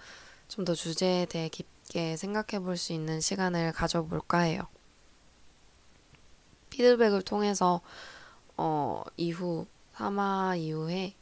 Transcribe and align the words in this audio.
좀 0.47 0.65
더 0.65 0.75
주제에 0.77 1.27
대해 1.27 1.49
깊게 1.49 2.17
생각해 2.17 2.63
볼 2.63 2.77
수 2.77 2.93
있는 2.93 3.21
시간을 3.21 3.73
가져볼까 3.73 4.39
해요. 4.41 4.63
피드백을 6.69 7.23
통해서 7.23 7.81
어, 8.57 9.03
이후 9.17 9.67
3화 9.97 10.57
이후에 10.61 11.15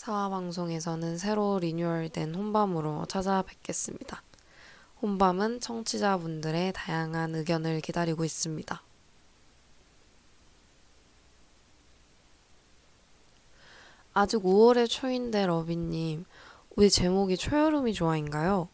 사화 0.00 0.30
방송에서는 0.30 1.18
새로 1.18 1.58
리뉴얼된 1.58 2.34
혼밤으로 2.34 3.04
찾아뵙겠습니다. 3.04 4.22
혼밤은 5.02 5.60
청취자분들의 5.60 6.72
다양한 6.72 7.34
의견을 7.34 7.82
기다리고 7.82 8.24
있습니다. 8.24 8.82
아직 14.14 14.38
5월의 14.38 14.88
초인데 14.88 15.44
러비님, 15.44 16.24
왜 16.76 16.88
제목이 16.88 17.36
초여름이 17.36 17.92
좋아인가요? 17.92 18.70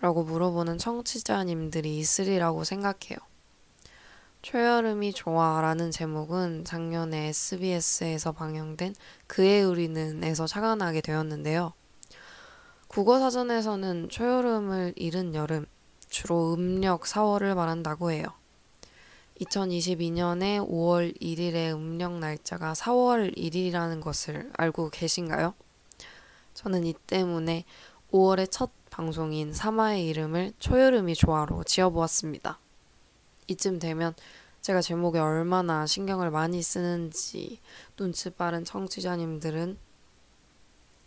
라고 0.00 0.24
물어보는 0.24 0.76
청취자님들이 0.76 1.96
있으리라고 1.96 2.64
생각해요. 2.64 3.29
초여름이 4.42 5.12
좋아라는 5.12 5.90
제목은 5.90 6.64
작년에 6.64 7.28
SBS에서 7.28 8.32
방영된 8.32 8.94
그의 9.26 9.62
우리는에서 9.64 10.46
착안하게 10.46 11.02
되었는데요. 11.02 11.74
국어사전에서는 12.88 14.08
초여름을 14.08 14.94
잃은 14.96 15.34
여름, 15.34 15.66
주로 16.08 16.54
음력 16.54 17.02
4월을 17.02 17.54
말한다고 17.54 18.12
해요. 18.12 18.24
2022년에 19.42 20.66
5월 20.66 21.20
1일의 21.20 21.74
음력 21.74 22.18
날짜가 22.18 22.72
4월 22.72 23.36
1일이라는 23.36 24.00
것을 24.00 24.50
알고 24.56 24.88
계신가요? 24.90 25.54
저는 26.54 26.84
이 26.84 26.94
때문에 27.06 27.64
5월의 28.10 28.50
첫 28.50 28.70
방송인 28.90 29.52
3화의 29.52 30.06
이름을 30.08 30.54
초여름이 30.58 31.14
좋아로 31.14 31.62
지어보았습니다. 31.64 32.58
이쯤 33.50 33.80
되면 33.80 34.14
제가 34.60 34.80
제목에 34.80 35.18
얼마나 35.18 35.86
신경을 35.86 36.30
많이 36.30 36.62
쓰는지 36.62 37.60
눈치 37.96 38.30
빠른 38.30 38.64
청취자님들은 38.64 39.76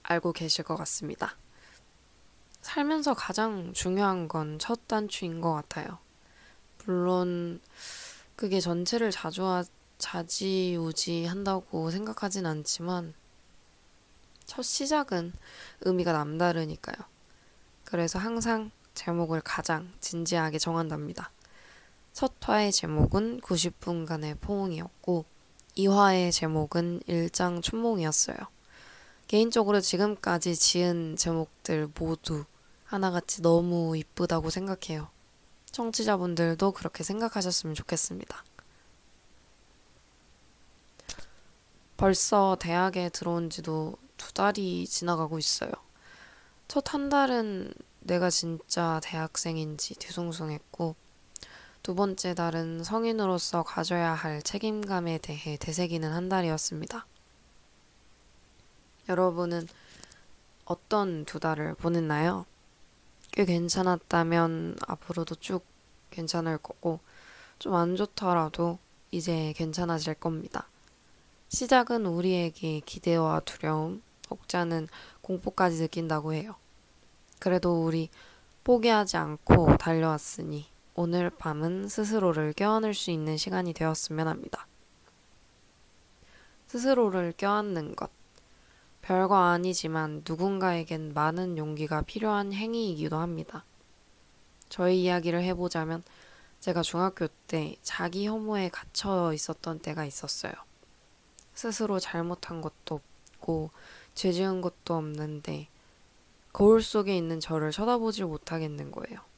알고 0.04 0.34
계실 0.34 0.66
것 0.66 0.76
같습니다. 0.76 1.38
살면서 2.62 3.14
가장 3.14 3.72
중요한 3.74 4.28
건 4.28 4.58
첫 4.60 4.88
단추인 4.88 5.40
것 5.40 5.54
같아요. 5.54 6.00
물론 6.86 7.62
그게 8.36 8.60
전체를 8.60 9.12
자주 9.12 9.64
자지우지 9.98 11.26
한다고 11.26 11.92
생각하진 11.92 12.46
않지만 12.46 13.14
첫 14.46 14.64
시작은 14.64 15.32
의미가 15.82 16.12
남다르니까요. 16.12 16.98
그래서 17.86 18.20
항상 18.20 18.72
제목을 18.96 19.40
가장 19.42 19.94
진지하게 20.02 20.60
정한답니다. 20.60 21.32
첫 22.14 22.34
화의 22.42 22.72
제목은 22.72 23.42
90분간의 23.42 24.40
포옹이었고 24.40 25.26
2화의 25.76 26.32
제목은 26.32 27.02
일장 27.08 27.62
춘몽이었어요. 27.62 28.38
개인적으로 29.28 29.82
지금까지 29.82 30.56
지은 30.56 31.16
제목들 31.16 31.90
모두 31.98 32.46
하나같이 32.86 33.42
너무 33.42 33.98
이쁘다고 33.98 34.52
생각해요. 34.52 35.10
청취자분들도 35.72 36.72
그렇게 36.74 37.04
생각하셨으면 37.04 37.74
좋겠습니다. 37.74 38.44
벌써 41.98 42.58
대학에 42.60 43.10
들어온 43.10 43.50
지도 43.50 43.98
두 44.18 44.32
달이 44.34 44.86
지나가고 44.86 45.40
있어요. 45.40 45.72
첫 46.68 46.94
한 46.94 47.10
달은 47.10 47.74
내가 48.02 48.30
진짜 48.30 49.00
대학생인지 49.04 49.96
뒤숭숭했고, 49.96 50.96
두 51.84 51.96
번째 51.96 52.34
달은 52.34 52.86
성인으로서 52.86 53.64
가져야 53.64 54.14
할 54.14 54.42
책임감에 54.42 55.18
대해 55.18 55.58
되새기는 55.58 56.10
한 56.10 56.30
달이었습니다. 56.30 57.06
여러분은 59.10 59.68
어떤 60.64 61.26
두 61.26 61.42
달을 61.42 61.76
보냈나요? 61.76 62.46
꽤 63.34 63.44
괜찮았다면 63.44 64.78
앞으로도 64.88 65.36
쭉 65.36 65.66
괜찮을 66.10 66.58
거고, 66.58 67.02
좀 67.60 67.74
안 67.76 67.98
좋더라도 67.98 68.80
이제 69.12 69.54
괜찮아질 69.58 70.14
겁니다. 70.14 70.70
시작은 71.50 72.06
우리에게 72.06 72.80
기대와 72.86 73.42
두려움, 73.42 74.02
혹자는 74.30 74.88
공포까지 75.22 75.80
느낀다고 75.82 76.34
해요. 76.34 76.56
그래도 77.40 77.84
우리 77.86 78.10
포기하지 78.64 79.18
않고 79.18 79.76
달려왔으니 79.76 80.73
오늘 80.96 81.32
밤은 81.32 81.88
스스로를 81.88 82.54
껴안을 82.54 82.94
수 82.94 83.10
있는 83.10 83.36
시간이 83.36 83.74
되었으면 83.74 84.28
합니다. 84.28 84.68
스스로를 86.68 87.34
껴안는 87.36 87.96
것. 87.96 88.12
별거 89.02 89.36
아니지만 89.36 90.24
누군가에겐 90.28 91.14
많은 91.14 91.58
용기가 91.58 92.02
필요한 92.02 92.54
행위이기도 92.54 93.18
합니다. 93.18 93.66
저희 94.70 95.04
이야기를 95.04 95.42
해보자면 95.44 96.04
제가 96.60 96.84
중학교 96.84 97.28
때 97.48 97.76
자기 97.82 98.28
혐오에 98.28 98.70
갇혀 98.70 99.34
있었던 99.34 99.80
때가 99.80 100.06
있었어요. 100.06 100.54
스스로 101.56 102.00
잘못한 102.00 102.62
것도 102.62 103.02
없고 103.40 103.72
죄 104.14 104.32
지은 104.32 104.62
것도 104.62 104.94
없는데 104.94 105.68
거울 106.52 106.84
속에 106.84 107.18
있는 107.18 107.40
저를 107.40 107.72
쳐다보질 107.72 108.26
못하겠는 108.26 108.92
거예요. 108.92 109.33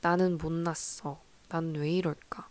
나는 0.00 0.38
못났어. 0.38 1.20
난 1.48 1.74
왜 1.74 1.90
이럴까? 1.92 2.48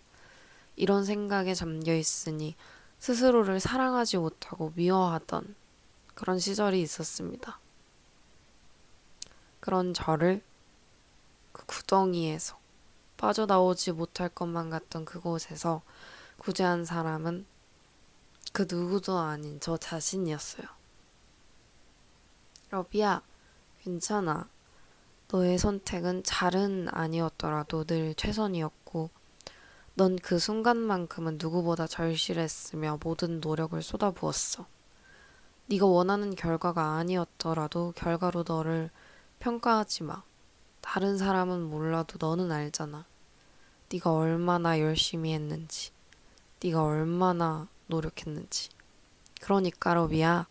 이런 0.76 1.04
생각에 1.06 1.54
잠겨 1.54 1.94
있으니 1.94 2.56
스스로를 3.00 3.60
사랑하지 3.60 4.18
못하고 4.18 4.74
미워하던 4.76 5.56
그런 6.16 6.40
시절이 6.40 6.82
있었습니다. 6.82 7.60
그런 9.60 9.94
저를 9.94 10.42
그 11.52 11.66
구덩이에서 11.66 12.58
빠져나오지 13.18 13.94
못할 13.94 14.30
것만 14.30 14.70
같던 14.70 15.06
그곳에서 15.06 15.82
구제한 16.38 16.86
사람은 16.86 17.46
그 18.54 18.66
누구도 18.70 19.18
아닌 19.18 19.60
저 19.60 19.78
자신이었어요. 19.78 20.68
러비야, 22.72 23.22
괜찮아. 23.82 24.48
너의 25.32 25.60
선택은 25.60 26.24
잘은 26.24 26.88
아니었더라도 26.90 27.84
늘 27.84 28.16
최선이었고, 28.16 29.12
넌 29.94 30.16
그 30.18 30.40
순간만큼은 30.40 31.38
누구보다 31.40 31.86
절실했으며 31.86 32.98
모든 33.04 33.40
노력을 33.40 33.80
쏟아부었어. 33.80 34.66
네가 35.68 35.86
원하는 35.86 36.34
결과가 36.34 36.96
아니었더라도 36.96 37.94
결과로 37.96 38.44
너를 38.48 38.90
평가하지 39.38 40.04
마. 40.04 40.24
다른 40.82 41.20
사람은 41.20 41.62
몰라도 41.62 42.18
너는 42.20 42.52
알잖아. 42.52 43.06
네가 43.94 44.12
얼마나 44.12 44.80
열심히 44.80 45.34
했는지, 45.34 45.92
네가 46.64 46.82
얼마나 46.84 47.68
노력했는지. 47.86 48.70
그러니까 49.42 49.94
러비야, 49.94 50.48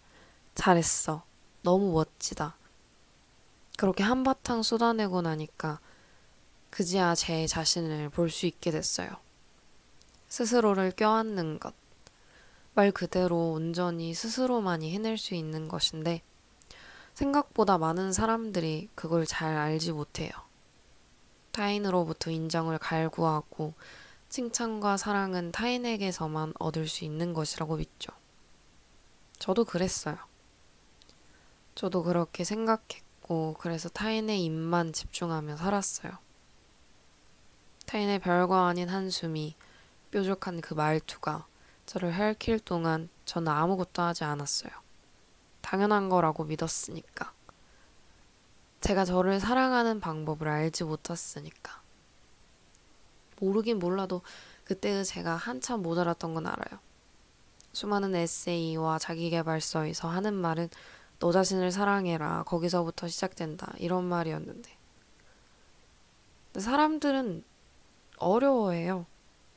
잘했어. 0.54 1.24
너무 1.62 1.92
멋지다. 1.92 2.54
그렇게 3.78 4.02
한바탕 4.02 4.64
쏟아내고 4.64 5.22
나니까 5.22 5.78
그제야 6.68 7.14
제 7.14 7.46
자신을 7.46 8.08
볼 8.10 8.28
수 8.28 8.46
있게 8.46 8.72
됐어요. 8.72 9.08
스스로를 10.28 10.90
껴안는 10.90 11.60
것. 11.60 11.74
말 12.74 12.90
그대로 12.90 13.52
온전히 13.52 14.14
스스로만이 14.14 14.92
해낼 14.92 15.16
수 15.16 15.36
있는 15.36 15.68
것인데 15.68 16.22
생각보다 17.14 17.78
많은 17.78 18.12
사람들이 18.12 18.88
그걸 18.96 19.26
잘 19.26 19.56
알지 19.56 19.92
못해요. 19.92 20.32
타인으로부터 21.52 22.32
인정을 22.32 22.78
갈구하고 22.78 23.74
칭찬과 24.28 24.96
사랑은 24.96 25.52
타인에게서만 25.52 26.54
얻을 26.58 26.88
수 26.88 27.04
있는 27.04 27.32
것이라고 27.32 27.76
믿죠. 27.76 28.10
저도 29.38 29.64
그랬어요. 29.64 30.18
저도 31.76 32.02
그렇게 32.02 32.42
생각했고, 32.42 33.07
그래서 33.58 33.88
타인의 33.88 34.42
입만 34.44 34.92
집중하며 34.92 35.56
살았어요. 35.56 36.12
타인의 37.86 38.20
별거 38.20 38.66
아닌 38.66 38.88
한숨이 38.88 39.54
뾰족한 40.10 40.60
그 40.60 40.74
말투가 40.74 41.46
저를 41.86 42.10
핥힐 42.10 42.58
동안 42.58 43.08
저는 43.24 43.52
아무것도 43.52 44.02
하지 44.02 44.24
않았어요. 44.24 44.72
당연한 45.60 46.08
거라고 46.08 46.44
믿었으니까. 46.44 47.32
제가 48.80 49.04
저를 49.04 49.40
사랑하는 49.40 50.00
방법을 50.00 50.48
알지 50.48 50.84
못했으니까. 50.84 51.82
모르긴 53.40 53.78
몰라도 53.78 54.22
그때의 54.64 55.04
제가 55.04 55.36
한참 55.36 55.82
모자랐던 55.82 56.34
건 56.34 56.46
알아요. 56.46 56.80
수많은 57.72 58.14
에세이와 58.14 58.98
자기계발서에서 58.98 60.08
하는 60.08 60.34
말은 60.34 60.68
너 61.18 61.32
자신을 61.32 61.72
사랑해라. 61.72 62.44
거기서부터 62.44 63.08
시작된다. 63.08 63.72
이런 63.78 64.04
말이었는데. 64.04 64.70
사람들은 66.56 67.44
어려워해요. 68.18 69.06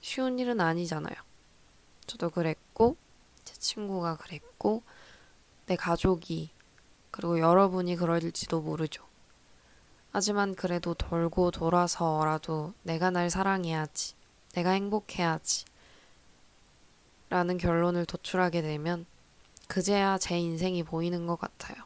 쉬운 0.02 0.40
일은 0.40 0.60
아니잖아요. 0.60 1.16
저도 2.08 2.30
그랬고, 2.30 2.98
제 3.44 3.54
친구가 3.56 4.18
그랬고, 4.18 4.84
내 5.68 5.75
가족이, 5.75 6.52
그리고 7.12 7.40
여러분이 7.40 7.96
그럴지도 7.96 8.62
모르죠. 8.62 9.04
하지만 10.12 10.56
그래도 10.56 10.94
돌고 10.94 11.52
돌아서라도 11.52 12.74
내가 12.84 13.12
날 13.12 13.30
사랑해야지. 13.30 14.16
내가 14.54 14.72
행복해야지. 14.72 15.66
라는 17.30 17.58
결론을 17.58 18.06
도출하게 18.06 18.62
되면 18.62 19.06
그제야 19.72 20.18
제 20.18 20.38
인생이 20.38 20.84
보이는 20.84 21.28
것 21.28 21.40
같아요. 21.40 21.78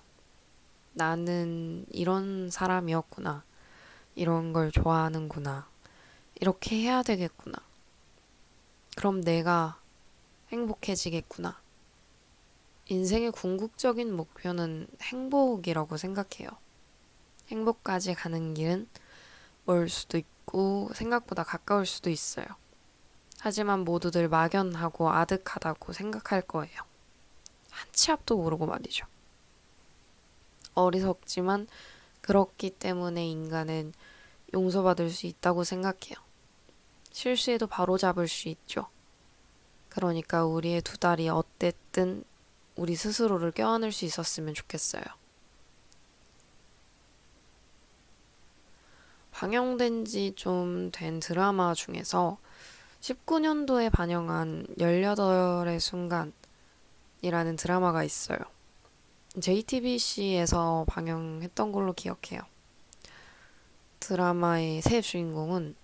나는 0.93 1.85
이런 1.91 2.49
사람이었구나. 2.49 3.43
이런 4.15 4.53
걸 4.53 4.71
좋아하는구나. 4.71 5.69
이렇게 6.41 6.77
해야 6.77 7.03
되겠구나. 7.03 7.59
그럼 8.97 9.21
내가 9.21 9.79
행복해지겠구나. 10.51 11.61
인생의 12.87 13.29
궁극적인 13.29 14.15
목표는 14.15 14.87
행복이라고 15.03 15.97
생각해요. 15.97 16.49
행복까지 17.49 18.15
가는 18.15 18.55
길은 18.55 18.89
멀 19.65 19.89
수도 19.89 20.17
있고 20.17 20.89
생각보다 20.95 21.43
가까울 21.43 21.85
수도 21.85 22.09
있어요. 22.09 22.47
하지만 23.39 23.81
모두들 23.81 24.27
막연하고 24.27 25.11
아득하다고 25.11 25.93
생각할 25.93 26.41
거예요. 26.41 26.94
한 27.75 27.87
치 27.91 28.11
앞도 28.11 28.37
모르고 28.37 28.65
말이죠. 28.65 29.05
어리석지만 30.75 31.67
그렇기 32.21 32.71
때문에 32.71 33.25
인간은 33.27 33.93
용서받을 34.53 35.09
수 35.09 35.27
있다고 35.27 35.63
생각해요. 35.63 36.15
실수해도 37.11 37.67
바로잡을 37.67 38.27
수 38.27 38.49
있죠. 38.49 38.87
그러니까 39.89 40.45
우리의 40.45 40.81
두 40.81 40.97
다리 40.97 41.29
어땠든 41.29 42.23
우리 42.75 42.95
스스로를 42.95 43.51
껴안을 43.51 43.91
수 43.91 44.03
있었으면 44.05 44.53
좋겠어요. 44.53 45.03
방영된 49.31 50.05
지 50.05 50.33
좀 50.35 50.91
된 50.91 51.19
드라마 51.19 51.73
중에서 51.73 52.37
19년도에 53.01 53.91
반영한 53.91 54.67
18의 54.77 55.79
순간 55.79 56.33
이라는 57.21 57.55
드라마가 57.55 58.03
있어요. 58.03 58.39
JTBC에서 59.39 60.85
방영했던 60.87 61.71
걸로 61.71 61.93
기억해요. 61.93 62.41
드라마의 63.99 64.81
새 64.81 65.01
주인공은 65.01 65.75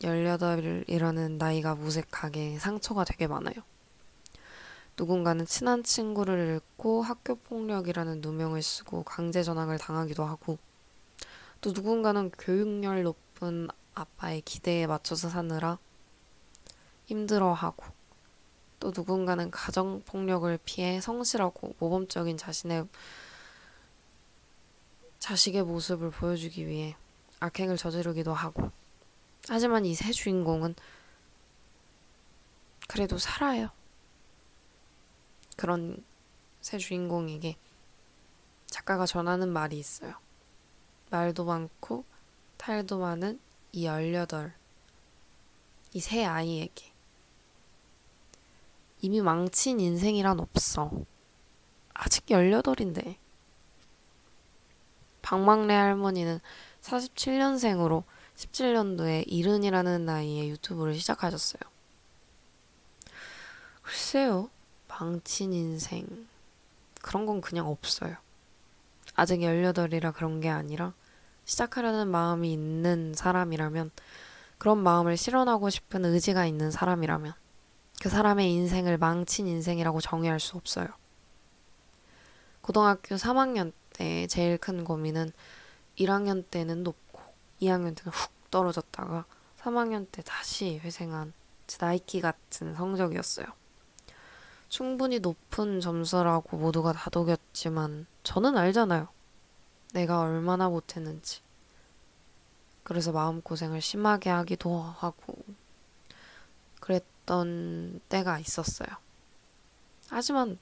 18이라는 0.00 1.38
나이가 1.38 1.74
무색하게 1.74 2.58
상처가 2.58 3.04
되게 3.04 3.26
많아요. 3.26 3.54
누군가는 4.98 5.46
친한 5.46 5.82
친구를 5.82 6.54
잃고 6.54 7.02
학교 7.02 7.36
폭력이라는 7.36 8.20
누명을 8.20 8.62
쓰고 8.62 9.04
강제 9.04 9.42
전학을 9.42 9.78
당하기도 9.78 10.24
하고 10.24 10.58
또 11.60 11.72
누군가는 11.72 12.30
교육열 12.30 13.02
높은 13.04 13.68
아빠의 13.94 14.42
기대에 14.42 14.86
맞춰서 14.86 15.28
사느라 15.28 15.78
힘들어하고 17.06 17.84
또 18.82 18.90
누군가는 18.92 19.48
가정 19.52 20.02
폭력을 20.02 20.58
피해 20.64 21.00
성실하고 21.00 21.76
모범적인 21.78 22.36
자신의 22.36 22.88
자식의 25.20 25.62
모습을 25.62 26.10
보여주기 26.10 26.66
위해 26.66 26.96
악행을 27.38 27.76
저지르기도 27.76 28.34
하고 28.34 28.72
하지만 29.48 29.84
이세 29.84 30.10
주인공은 30.10 30.74
그래도 32.88 33.18
살아요. 33.18 33.70
그런 35.56 36.04
세 36.60 36.76
주인공에게 36.76 37.56
작가가 38.66 39.06
전하는 39.06 39.52
말이 39.52 39.78
있어요. 39.78 40.16
말도 41.10 41.44
많고 41.44 42.04
탈도 42.56 42.98
많은 42.98 43.38
이 43.70 43.86
열여덟 43.86 44.52
이세 45.92 46.24
아이에게 46.24 46.91
이미 49.02 49.20
망친 49.20 49.80
인생이란 49.80 50.38
없어. 50.38 50.90
아직 51.92 52.30
열여덟인데. 52.30 53.18
박막래 55.22 55.74
할머니는 55.74 56.40
47년생으로 56.82 58.04
17년도에 58.36 59.24
이른이라는 59.26 60.04
나이에 60.04 60.48
유튜브를 60.48 60.94
시작하셨어요. 60.94 61.60
글쎄요, 63.82 64.50
망친 64.88 65.52
인생. 65.52 66.28
그런 67.02 67.26
건 67.26 67.40
그냥 67.40 67.66
없어요. 67.66 68.16
아직 69.14 69.40
18이라 69.40 70.14
그런 70.14 70.40
게 70.40 70.48
아니라 70.48 70.94
시작하려는 71.44 72.08
마음이 72.08 72.52
있는 72.52 73.14
사람이라면 73.14 73.90
그런 74.58 74.78
마음을 74.78 75.16
실현하고 75.16 75.70
싶은 75.70 76.04
의지가 76.04 76.46
있는 76.46 76.70
사람이라면 76.70 77.34
그 78.02 78.08
사람의 78.08 78.52
인생을 78.52 78.98
망친 78.98 79.46
인생이라고 79.46 80.00
정의할 80.00 80.40
수 80.40 80.56
없어요. 80.56 80.88
고등학교 82.60 83.14
3학년 83.14 83.72
때 83.92 84.26
제일 84.26 84.58
큰 84.58 84.82
고민은 84.82 85.30
1학년 85.96 86.44
때는 86.50 86.82
높고 86.82 87.20
2학년 87.60 87.94
때는 87.94 88.12
훅 88.12 88.50
떨어졌다가 88.50 89.24
3학년 89.60 90.08
때 90.10 90.20
다시 90.22 90.80
회생한 90.82 91.32
나이키 91.78 92.20
같은 92.20 92.74
성적이었어요. 92.74 93.46
충분히 94.68 95.20
높은 95.20 95.78
점수라고 95.78 96.56
모두가 96.56 96.92
다독였지만 96.94 98.08
저는 98.24 98.56
알잖아요. 98.56 99.06
내가 99.92 100.18
얼마나 100.18 100.68
못했는지. 100.68 101.40
그래서 102.82 103.12
마음고생을 103.12 103.80
심하게 103.80 104.30
하기도 104.30 104.76
하고 104.80 105.36
그랬던 107.22 108.00
때가 108.08 108.38
있었어요. 108.38 108.88
하지만 110.08 110.58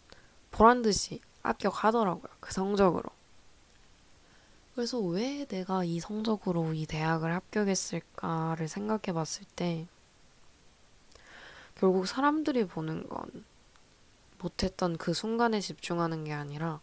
보란 0.50 0.82
듯이 0.82 1.20
합격하더라고요. 1.42 2.32
그 2.40 2.52
성적으로. 2.52 3.10
그래서 4.74 4.98
왜 4.98 5.44
내가 5.46 5.84
이 5.84 6.00
성적으로 6.00 6.72
이 6.72 6.86
대학을 6.86 7.32
합격했을까를 7.34 8.68
생각해 8.68 9.12
봤을 9.12 9.44
때 9.56 9.86
결국 11.74 12.06
사람들이 12.06 12.66
보는 12.66 13.08
건 13.08 13.44
못했던 14.38 14.96
그 14.96 15.12
순간에 15.12 15.60
집중하는 15.60 16.24
게 16.24 16.32
아니라 16.32 16.80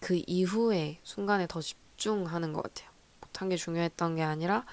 그 0.00 0.22
이후의 0.26 1.00
순간에 1.04 1.46
더 1.46 1.60
집중하는 1.60 2.52
것 2.52 2.62
같아요. 2.62 2.90
못한 3.20 3.48
게 3.48 3.56
중요했던 3.56 4.16
게 4.16 4.22
아니라 4.22 4.66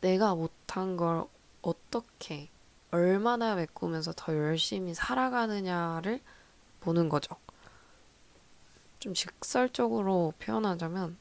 내가 0.00 0.34
못한 0.34 0.96
걸 0.96 1.24
어떻게 1.62 2.50
얼마나 2.90 3.54
메꾸면서 3.54 4.12
더 4.16 4.34
열심히 4.34 4.94
살아가느냐를 4.94 6.20
보는 6.80 7.08
거죠. 7.08 7.36
좀 8.98 9.14
직설적으로 9.14 10.32
표현하자면 10.38 11.18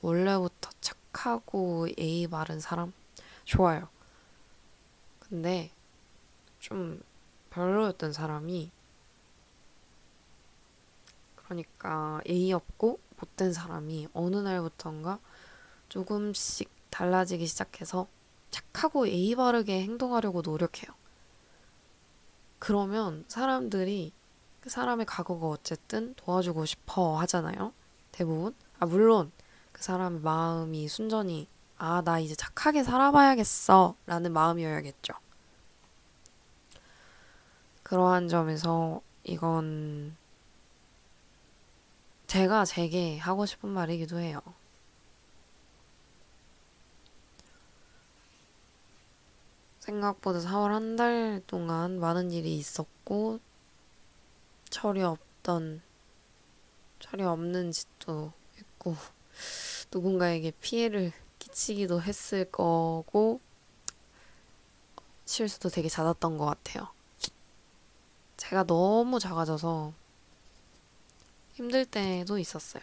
원래부터 0.00 0.70
착하고 0.80 1.88
예의 1.98 2.28
바른 2.28 2.60
사람 2.60 2.92
좋아요. 3.44 3.88
근데 5.20 5.70
좀 6.58 7.02
별로였던 7.50 8.12
사람이 8.12 8.70
그러니까 11.36 12.20
예의 12.26 12.52
없고 12.52 12.98
못된 13.18 13.52
사람이 13.52 14.08
어느 14.14 14.36
날부턴가 14.36 15.18
조금씩 15.88 16.70
달라지기 16.90 17.46
시작해서 17.46 18.08
착하고 18.50 19.08
예의 19.08 19.34
바르게 19.36 19.82
행동하려고 19.82 20.42
노력해요. 20.42 21.01
그러면 22.62 23.24
사람들이 23.26 24.12
그 24.60 24.70
사람의 24.70 25.06
과거가 25.06 25.48
어쨌든 25.48 26.14
도와주고 26.14 26.64
싶어 26.64 27.18
하잖아요. 27.18 27.72
대부분. 28.12 28.54
아, 28.78 28.86
물론 28.86 29.32
그 29.72 29.82
사람의 29.82 30.20
마음이 30.20 30.86
순전히 30.86 31.48
아, 31.76 32.02
나 32.02 32.20
이제 32.20 32.36
착하게 32.36 32.84
살아봐야겠어. 32.84 33.96
라는 34.06 34.32
마음이어야겠죠. 34.32 35.12
그러한 37.82 38.28
점에서 38.28 39.00
이건 39.24 40.16
제가 42.28 42.64
제게 42.64 43.18
하고 43.18 43.44
싶은 43.44 43.70
말이기도 43.70 44.20
해요. 44.20 44.40
생각보다 49.82 50.38
4월 50.38 50.68
한 50.70 50.96
달 50.96 51.42
동안 51.48 51.98
많은 51.98 52.30
일이 52.30 52.56
있었고, 52.56 53.40
철이 54.70 55.02
없던, 55.02 55.82
철이 57.00 57.24
없는 57.24 57.72
짓도 57.72 58.32
했고, 58.56 58.94
누군가에게 59.92 60.52
피해를 60.60 61.12
끼치기도 61.40 62.00
했을 62.00 62.44
거고, 62.50 63.40
실수도 65.24 65.68
되게 65.68 65.88
잦았던 65.88 66.38
것 66.38 66.44
같아요. 66.46 66.88
제가 68.36 68.64
너무 68.64 69.18
작아져서 69.18 69.92
힘들 71.54 71.84
때도 71.86 72.38
있었어요. 72.38 72.82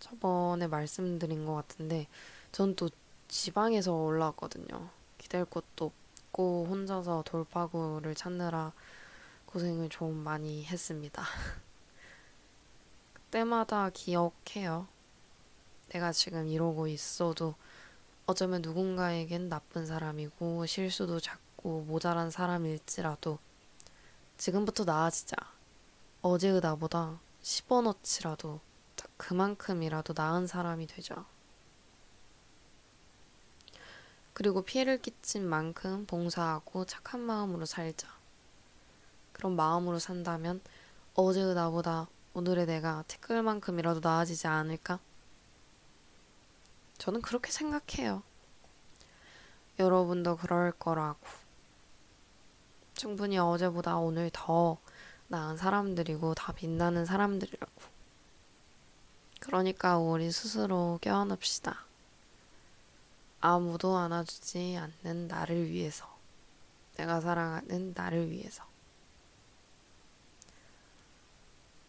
저번에 0.00 0.66
말씀드린 0.66 1.46
것 1.46 1.54
같은데, 1.54 2.08
전 2.50 2.74
또 2.74 2.88
지방에서 3.28 3.92
올라왔거든요. 3.94 4.90
기댈 5.24 5.46
곳도 5.46 5.90
없고, 6.26 6.66
혼자서 6.68 7.22
돌파구를 7.24 8.14
찾느라 8.14 8.74
고생을 9.46 9.88
좀 9.88 10.14
많이 10.16 10.66
했습니다. 10.66 11.24
그때마다 13.14 13.88
기억해요. 13.88 14.86
내가 15.88 16.12
지금 16.12 16.46
이러고 16.46 16.88
있어도 16.88 17.54
어쩌면 18.26 18.60
누군가에겐 18.60 19.48
나쁜 19.48 19.86
사람이고 19.86 20.66
실수도 20.66 21.18
작고 21.20 21.84
모자란 21.84 22.30
사람일지라도 22.30 23.38
지금부터 24.36 24.84
나아지자. 24.84 25.36
어제의 26.20 26.60
나보다 26.60 27.18
10원어치라도 27.42 28.60
딱 28.94 29.10
그만큼이라도 29.16 30.12
나은 30.14 30.46
사람이 30.46 30.86
되자. 30.86 31.24
그리고 34.34 34.62
피해를 34.62 35.00
끼친 35.00 35.48
만큼 35.48 36.04
봉사하고 36.06 36.84
착한 36.86 37.20
마음으로 37.20 37.66
살자. 37.66 38.08
그런 39.32 39.54
마음으로 39.54 39.98
산다면 39.98 40.60
어제의 41.14 41.54
나보다 41.54 42.08
오늘의 42.34 42.66
내가 42.66 43.04
티끌만큼이라도 43.06 44.00
나아지지 44.00 44.48
않을까? 44.48 44.98
저는 46.98 47.22
그렇게 47.22 47.52
생각해요. 47.52 48.24
여러분도 49.78 50.36
그럴 50.36 50.72
거라고. 50.72 51.20
충분히 52.94 53.38
어제보다 53.38 53.98
오늘 53.98 54.30
더 54.32 54.78
나은 55.28 55.56
사람들이고 55.56 56.34
다 56.34 56.52
빛나는 56.52 57.06
사람들이라고. 57.06 57.72
그러니까 59.38 59.98
우리 59.98 60.32
스스로 60.32 60.98
껴안읍시다. 61.02 61.84
아무도 63.46 63.94
안아주지 63.94 64.78
않는 65.04 65.28
나를 65.28 65.68
위해서. 65.68 66.08
내가 66.96 67.20
사랑하는 67.20 67.92
나를 67.94 68.30
위해서. 68.30 68.64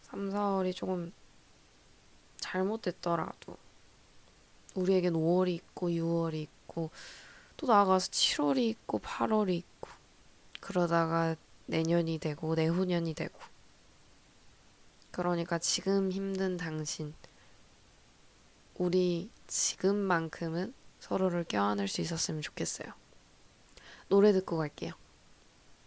3, 0.01 0.31
4월이 0.31 0.75
조금 0.75 1.13
잘못됐더라도 2.35 3.55
우리에겐 4.73 5.13
5월이 5.13 5.53
있고 5.53 5.87
6월이 5.87 6.33
있고 6.41 6.89
또 7.55 7.67
나아가서 7.67 8.11
7월이 8.11 8.57
있고 8.57 8.99
8월이 8.99 9.53
있고 9.53 9.89
그러다가 10.59 11.37
내년이 11.67 12.17
되고 12.17 12.53
내후년이 12.53 13.13
되고 13.13 13.39
그러니까 15.11 15.57
지금 15.59 16.11
힘든 16.11 16.57
당신 16.57 17.13
우리 18.77 19.29
지금만큼은 19.47 20.73
서로를 21.05 21.43
껴안을 21.43 21.87
수 21.87 22.01
있었으면 22.01 22.41
좋겠어요. 22.41 22.91
노래 24.09 24.31
듣고 24.33 24.57
갈게요. 24.57 24.93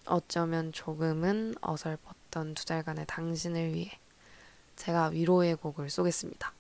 어쩌면 0.07 0.73
조금은 0.73 1.57
어설펐던 1.61 2.55
두 2.55 2.65
달간의 2.65 3.07
당신을 3.09 3.75
위해 3.75 3.91
제가 4.77 5.09
위로의 5.09 5.57
곡을 5.57 5.91
쏘겠습니다. 5.91 6.53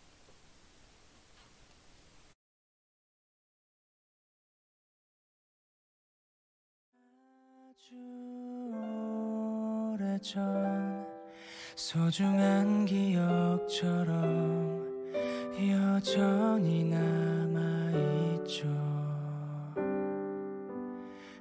오래전 9.94 11.06
소중한 11.76 12.86
기억처럼 12.86 14.18
여전히 15.70 16.82
남아있죠 16.82 17.47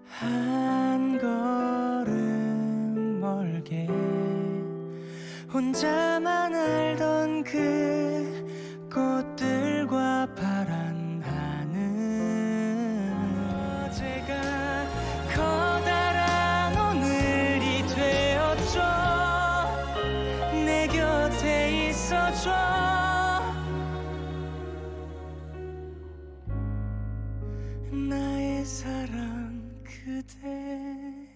한 0.10 1.18
걸음 1.18 3.22
멀게 3.22 3.88
혼자만 5.54 6.54
알던 6.54 7.46
그꽃 8.90 9.27
그대 29.88 31.28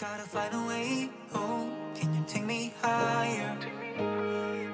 Gotta 0.00 0.22
find 0.22 0.54
a 0.54 0.66
way 0.66 1.10
home. 1.30 1.79
Can 2.00 2.14
you 2.14 2.24
take 2.26 2.44
me 2.44 2.72
higher 2.82 3.58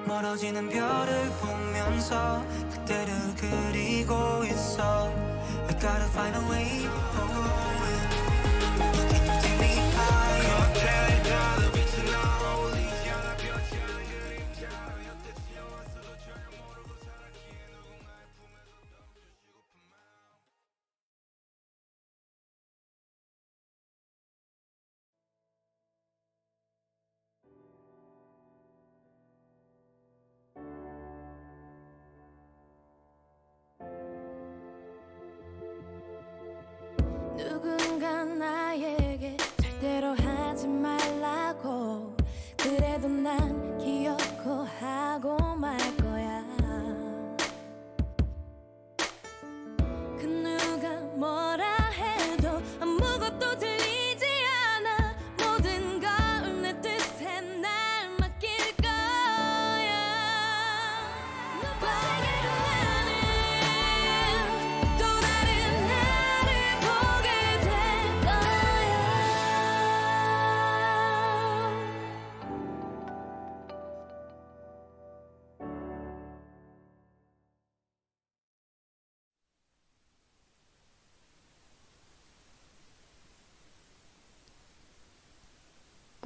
멀어지는 0.05 0.69
별을 0.69 1.29
보면서 1.41 2.41
그때를 2.71 3.13
그리고 3.35 4.45
있어 4.45 5.11
I 5.67 5.77
gotta 5.77 6.07
find 6.13 6.37
a 6.37 6.49
way 6.49 6.87
oh 6.87 7.66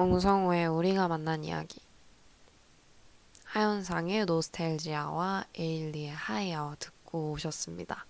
옹성우의 0.01 0.65
우리가 0.65 1.08
만난 1.08 1.43
이야기 1.43 1.79
하현상의 3.43 4.25
Nostalgia와 4.25 5.46
에일리의 5.53 6.10
하이어 6.10 6.75
듣고 6.79 7.34
오셨습니다. 7.34 8.08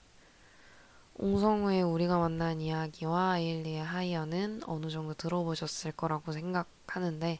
옹성우의 1.15 1.81
우리가 1.83 2.17
만난 2.17 2.61
이야기와 2.61 3.39
에일리의 3.39 3.83
하이어는 3.83 4.61
어느 4.67 4.89
정도 4.89 5.13
들어보셨을 5.13 5.91
거라고 5.91 6.31
생각하는데 6.31 7.39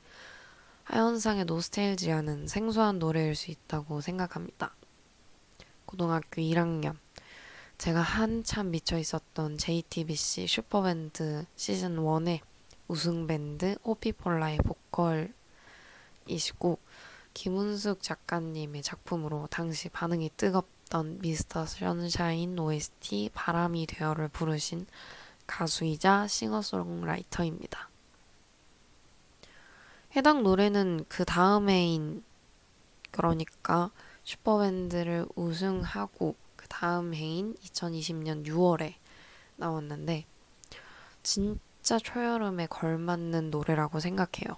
하현상의 0.83 1.45
Nostalgia는 1.45 2.49
생소한 2.49 2.99
노래일 2.99 3.35
수 3.35 3.51
있다고 3.51 4.01
생각합니다. 4.01 4.75
고등학교 5.85 6.41
1학년 6.41 6.97
제가 7.77 8.01
한참 8.01 8.71
미쳐 8.71 8.97
있었던 8.97 9.57
JTBC 9.57 10.47
슈퍼밴드 10.47 11.45
시즌 11.55 11.95
1의 11.95 12.41
우승 12.91 13.25
밴드 13.25 13.77
호피폴라의 13.85 14.59
보컬이시고 16.27 16.77
김은숙 17.33 18.03
작가님의 18.03 18.81
작품으로 18.81 19.47
당시 19.49 19.87
반응이 19.87 20.31
뜨겁던 20.35 21.19
미스터 21.19 21.67
션샤인 21.67 22.59
OST 22.59 23.29
바람이 23.33 23.85
되어를 23.87 24.27
부르신 24.27 24.87
가수이자 25.47 26.27
싱어송라이터입니다. 26.27 27.89
해당 30.17 30.43
노래는 30.43 31.05
그 31.07 31.23
다음 31.23 31.69
해인 31.69 32.25
그러니까 33.11 33.89
슈퍼밴드를 34.25 35.27
우승하고 35.37 36.35
그 36.57 36.67
다음 36.67 37.13
해인 37.13 37.55
2020년 37.55 38.45
6월에 38.45 38.95
나왔는데 39.55 40.25
진 41.23 41.57
짜 41.81 41.97
초여름에 41.97 42.67
걸맞는 42.67 43.49
노래라고 43.49 43.99
생각해요. 43.99 44.57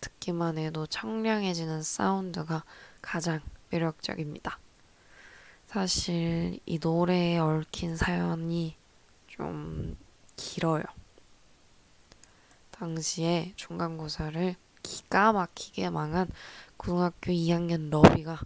듣기만 0.00 0.58
해도 0.58 0.86
청량해지는 0.86 1.82
사운드가 1.82 2.64
가장 3.00 3.40
매력적입니다. 3.70 4.58
사실 5.66 6.60
이 6.66 6.78
노래에 6.80 7.38
얽힌 7.38 7.96
사연이 7.96 8.76
좀 9.26 9.96
길어요. 10.36 10.84
당시에 12.70 13.52
중간고사를 13.56 14.54
기가 14.82 15.32
막히게 15.32 15.90
망한 15.90 16.30
고등학교 16.76 17.32
2학년 17.32 17.90
러비가 17.90 18.40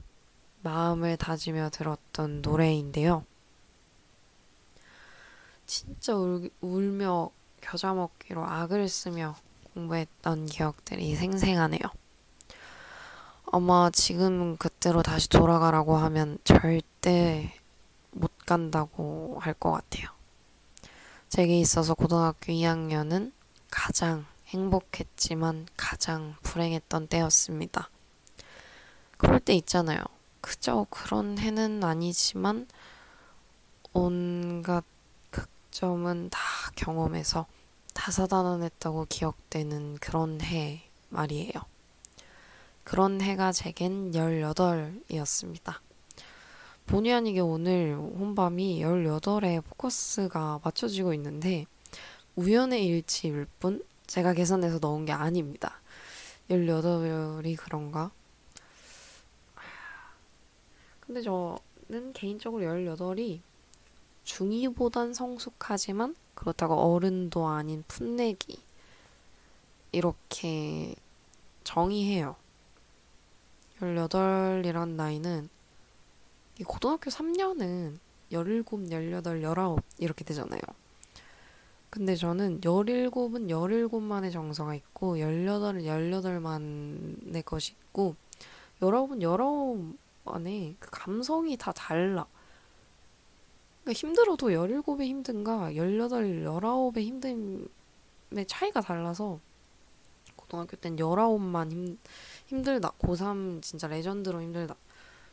마음을 0.62 1.16
다지며 1.16 1.70
들었던 1.70 2.42
노래인데요. 2.42 3.24
진짜 5.66 6.14
울, 6.14 6.50
울며 6.60 7.30
겨자 7.70 7.92
먹기로 7.92 8.46
악을 8.46 8.88
쓰며 8.88 9.36
공부했던 9.74 10.46
기억들이 10.46 11.14
생생하네요. 11.16 11.82
아마 13.52 13.90
지금 13.92 14.56
그때로 14.56 15.02
다시 15.02 15.28
돌아가라고 15.28 15.98
하면 15.98 16.38
절대 16.44 17.54
못 18.10 18.32
간다고 18.46 19.36
할 19.40 19.52
것 19.52 19.70
같아요. 19.70 20.08
제게 21.28 21.60
있어서 21.60 21.92
고등학교 21.92 22.52
2학년은 22.54 23.32
가장 23.70 24.24
행복했지만 24.46 25.66
가장 25.76 26.36
불행했던 26.42 27.08
때였습니다. 27.08 27.90
그럴 29.18 29.40
때 29.40 29.52
있잖아요. 29.54 30.00
그저 30.40 30.86
그런 30.88 31.36
해는 31.36 31.84
아니지만 31.84 32.66
온갖 33.92 34.84
극점은 35.30 36.30
다 36.30 36.38
경험해서 36.74 37.46
다사다난했다고 37.98 39.06
기억되는 39.08 39.96
그런 39.96 40.40
해 40.40 40.88
말이에요. 41.08 41.50
그런 42.84 43.20
해가 43.20 43.50
제겐 43.50 44.12
18이었습니다. 44.12 45.80
본의 46.86 47.12
아니게 47.12 47.40
오늘 47.40 47.96
혼밤이 47.96 48.82
18에 48.82 49.64
포커스가 49.64 50.60
맞춰지고 50.62 51.12
있는데 51.14 51.66
우연의 52.36 52.86
일치일 52.86 53.46
뿐 53.58 53.84
제가 54.06 54.32
계산해서 54.32 54.78
넣은 54.78 55.04
게 55.04 55.12
아닙니다. 55.12 55.80
18이 56.48 57.56
그런가? 57.56 58.12
근데 61.00 61.20
저는 61.20 62.12
개인적으로 62.14 62.64
18이 62.64 63.40
중2보단 64.24 65.12
성숙하지만 65.12 66.14
그렇다고 66.38 66.74
어른도 66.74 67.48
아닌 67.48 67.82
풋내기 67.88 68.62
이렇게 69.90 70.94
정의해요. 71.64 72.36
18이란 73.80 74.90
나이는 74.90 75.48
이 76.60 76.62
고등학교 76.62 77.10
3년은 77.10 77.98
17, 78.30 78.62
18, 78.88 79.42
19 79.42 79.76
이렇게 79.98 80.24
되잖아요. 80.24 80.60
근데 81.90 82.14
저는 82.14 82.60
17은 82.60 83.48
17만의 83.48 84.30
정서가 84.30 84.76
있고 84.76 85.16
18은 85.16 85.82
18만의 85.82 87.44
것이 87.44 87.72
있고 87.72 88.14
19은 88.80 89.20
19만의 90.24 90.76
그 90.78 90.88
감성이 90.92 91.56
다 91.56 91.72
달라. 91.72 92.26
그러니까 93.88 93.92
힘들어도 93.92 94.48
17배 94.48 95.04
힘든가 95.06 95.72
18, 95.72 96.44
19배 96.44 97.68
힘듦의 98.36 98.46
차이가 98.46 98.82
달라서 98.82 99.40
고등학교 100.36 100.76
땐 100.76 100.96
19만 100.96 101.72
힘, 101.72 101.98
힘들다. 102.48 102.90
고3 102.98 103.62
진짜 103.62 103.88
레전드로 103.88 104.42
힘들다. 104.42 104.76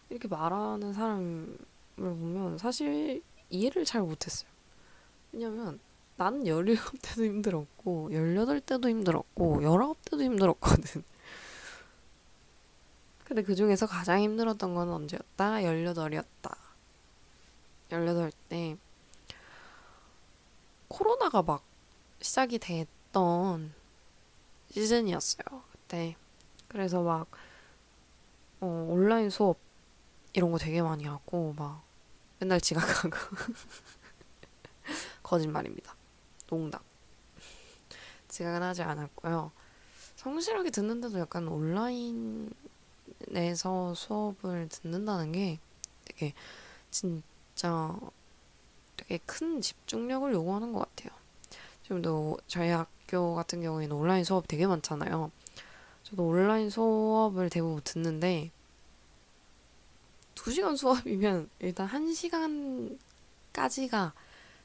이렇게 0.10 0.30
말하는 0.30 0.94
사람을 0.94 1.58
보면 1.98 2.58
사실 2.58 3.22
이해를 3.50 3.84
잘 3.84 4.02
못했어요. 4.02 4.50
왜냐면 5.34 5.82
나는 6.16 6.46
17때도 6.46 7.26
힘들었고 7.26 8.10
18때도 8.12 8.88
힘들었고 8.88 9.60
19때도 9.64 10.22
힘들었거든. 10.22 11.04
근데 13.26 13.42
그 13.42 13.54
중에서 13.54 13.86
가장 13.86 14.22
힘들었던 14.22 14.74
건 14.76 14.90
언제였다? 14.92 15.56
18이었다. 15.56 16.65
18 17.92 18.32
때 18.50 18.78
코로나가 20.88 21.42
막 21.42 21.64
시작이 22.22 22.60
됐던 22.60 23.74
시즌이었어요. 24.72 25.64
그때. 25.72 26.16
그래서 26.68 27.02
막 27.02 27.28
어, 28.60 28.88
온라인 28.90 29.30
수업 29.30 29.58
이런 30.34 30.52
거 30.52 30.58
되게 30.58 30.82
많이 30.82 31.06
하고 31.06 31.54
막 31.58 31.84
맨날 32.40 32.60
지각하고 32.60 33.10
거짓말입니다. 35.24 35.96
농담. 36.48 36.82
지각은 38.28 38.62
하지 38.62 38.84
않았고요. 38.84 39.52
성실하게 40.18 40.72
듣는데도 40.72 41.20
약간 41.20 41.48
온라인에서 41.48 42.54
수업을 43.96 44.68
듣는다는 44.70 45.32
게 45.32 45.60
되게 46.04 46.34
진 46.92 47.24
짜 47.56 47.98
되게 48.98 49.18
큰 49.26 49.62
집중력을 49.62 50.32
요구하는 50.34 50.74
것 50.74 50.80
같아요. 50.80 51.12
지금도 51.84 52.38
저희 52.48 52.70
학교 52.70 53.36
같은 53.36 53.62
경우에는 53.62 53.96
온라인 53.96 54.24
수업 54.24 54.48
되게 54.48 54.68
많잖아요. 54.68 55.32
저도 56.04 56.28
온라인 56.28 56.70
수업을 56.70 57.50
대부분 57.50 57.82
듣는데 57.84 58.52
2시간 60.36 60.78
수업이면 60.78 61.50
일단 61.60 61.88
1시간까지가 63.54 64.12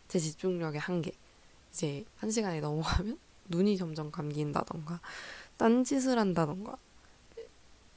제 0.09 0.18
집중력의 0.18 0.81
한계. 0.81 1.12
이제 1.72 2.05
1시간이 2.20 2.61
넘어가면 2.61 3.18
눈이 3.48 3.76
점점 3.76 4.11
감긴다던가 4.11 5.00
딴짓을 5.57 6.18
한다던가 6.18 6.76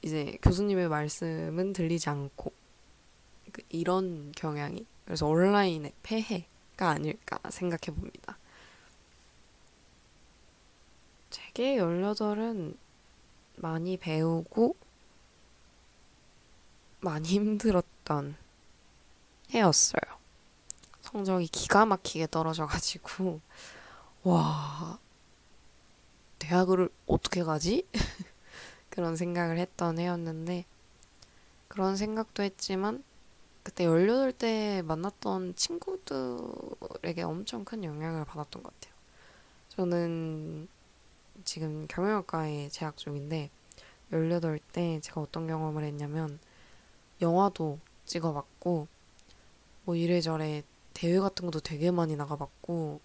이제 0.02 0.38
교수님의 0.42 0.88
말씀은 0.88 1.72
들리지 1.72 2.08
않고 2.08 2.50
그 2.50 2.63
이런 3.68 4.32
경향이 4.32 4.86
그래서 5.04 5.26
온라인의 5.26 5.92
폐해가 6.02 6.90
아닐까 6.90 7.38
생각해 7.50 7.94
봅니다. 7.96 8.38
되게 11.30 11.76
18은 11.76 12.76
많이 13.56 13.96
배우고 13.96 14.76
많이 17.00 17.28
힘들었던 17.28 18.36
해였어요. 19.52 20.00
성적이 21.02 21.46
기가 21.48 21.84
막히게 21.84 22.28
떨어져가지고, 22.30 23.40
와, 24.24 24.98
대학을 26.38 26.88
어떻게 27.06 27.44
가지? 27.44 27.86
그런 28.90 29.16
생각을 29.16 29.58
했던 29.58 29.98
해였는데, 29.98 30.64
그런 31.68 31.96
생각도 31.96 32.42
했지만, 32.42 33.04
그때 33.64 33.86
18때 33.86 34.82
만났던 34.82 35.56
친구들에게 35.56 37.22
엄청 37.22 37.64
큰 37.64 37.82
영향을 37.82 38.24
받았던 38.26 38.62
것 38.62 38.72
같아요. 38.74 38.94
저는 39.70 40.68
지금 41.44 41.86
경영학과에 41.88 42.68
재학 42.68 42.96
중인데 42.96 43.50
18때 44.12 45.02
제가 45.02 45.22
어떤 45.22 45.48
경험을 45.48 45.82
했냐면 45.82 46.38
영화도 47.22 47.78
찍어봤고 48.04 48.86
뭐 49.84 49.96
이래저래 49.96 50.62
대회 50.92 51.18
같은 51.18 51.46
것도 51.46 51.60
되게 51.60 51.90
많이 51.90 52.16
나가봤고 52.16 53.00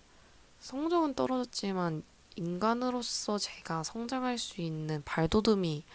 성적은 0.59 1.13
떨어졌지만 1.13 2.03
인간으로서 2.35 3.37
제가 3.37 3.83
성장할 3.83 4.37
수 4.37 4.61
있는 4.61 5.01
발돋움이 5.05 5.85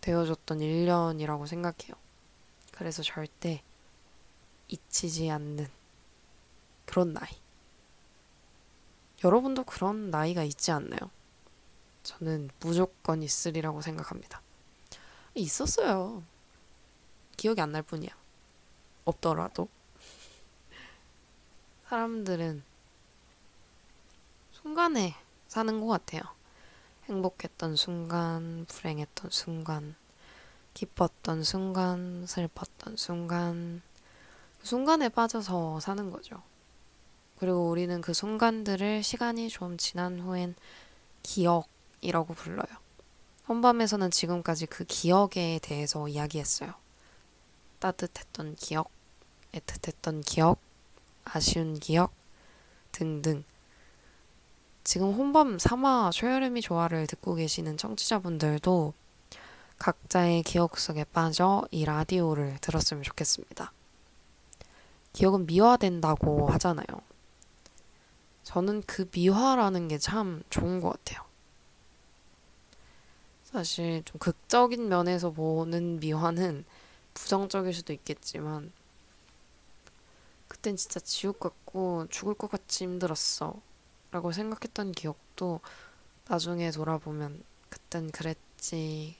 되어줬던 0.00 0.58
1년이라고 0.58 1.46
생각해요. 1.46 1.94
그래서 2.72 3.02
절대 3.02 3.62
잊히지 4.74 5.30
않는 5.30 5.68
그런 6.86 7.12
나이. 7.12 7.28
여러분도 9.22 9.64
그런 9.64 10.10
나이가 10.10 10.42
있지 10.42 10.70
않나요? 10.70 11.10
저는 12.02 12.50
무조건 12.60 13.22
있으리라고 13.22 13.80
생각합니다. 13.80 14.42
있었어요. 15.34 16.22
기억이 17.36 17.60
안 17.60 17.72
날 17.72 17.82
뿐이야. 17.82 18.10
없더라도. 19.04 19.68
사람들은 21.88 22.62
순간에 24.52 25.14
사는 25.48 25.80
것 25.80 25.86
같아요. 25.86 26.22
행복했던 27.08 27.76
순간, 27.76 28.66
불행했던 28.68 29.30
순간, 29.30 29.94
기뻤던 30.74 31.44
순간, 31.44 32.26
슬펐던 32.26 32.96
순간, 32.96 33.82
그 34.64 34.68
순간에 34.68 35.10
빠져서 35.10 35.80
사는 35.80 36.10
거죠. 36.10 36.42
그리고 37.38 37.68
우리는 37.68 38.00
그 38.00 38.14
순간들을 38.14 39.02
시간이 39.02 39.50
좀 39.50 39.76
지난 39.76 40.18
후엔 40.18 40.54
기억이라고 41.22 42.32
불러요. 42.32 42.64
헌밤에서는 43.46 44.10
지금까지 44.10 44.64
그 44.64 44.84
기억에 44.84 45.60
대해서 45.60 46.08
이야기했어요. 46.08 46.72
따뜻했던 47.78 48.56
기억, 48.56 48.90
애틋했던 49.52 50.24
기억, 50.24 50.58
아쉬운 51.26 51.78
기억 51.78 52.14
등등. 52.90 53.44
지금 54.82 55.12
혼밤 55.12 55.58
삼화 55.58 56.10
최여름이 56.10 56.62
조화를 56.62 57.06
듣고 57.06 57.34
계시는 57.34 57.76
청취자분들도 57.76 58.94
각자의 59.78 60.42
기억 60.42 60.78
속에 60.78 61.04
빠져 61.04 61.68
이 61.70 61.84
라디오를 61.84 62.56
들었으면 62.62 63.02
좋겠습니다. 63.02 63.70
기억은 65.14 65.46
미화된다고 65.46 66.48
하잖아요. 66.50 66.86
저는 68.44 68.82
그 68.86 69.08
미화라는 69.12 69.88
게 69.88 69.98
참 69.98 70.42
좋은 70.50 70.80
것 70.80 70.90
같아요. 70.90 71.24
사실 73.44 74.02
좀 74.04 74.18
극적인 74.18 74.88
면에서 74.88 75.30
보는 75.30 76.00
미화는 76.00 76.64
부정적일 77.14 77.72
수도 77.72 77.92
있겠지만 77.92 78.72
그땐 80.48 80.76
진짜 80.76 81.00
지옥 81.00 81.40
같고 81.40 82.06
죽을 82.08 82.34
것 82.34 82.50
같이 82.50 82.84
힘들었어 82.84 83.60
라고 84.10 84.32
생각했던 84.32 84.92
기억도 84.92 85.60
나중에 86.28 86.70
돌아보면 86.70 87.42
그땐 87.70 88.10
그랬지 88.12 89.16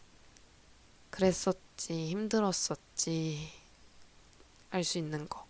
그랬었지 1.10 2.08
힘들었었지 2.10 3.50
알 4.70 4.84
수 4.84 4.98
있는 4.98 5.26
거 5.28 5.43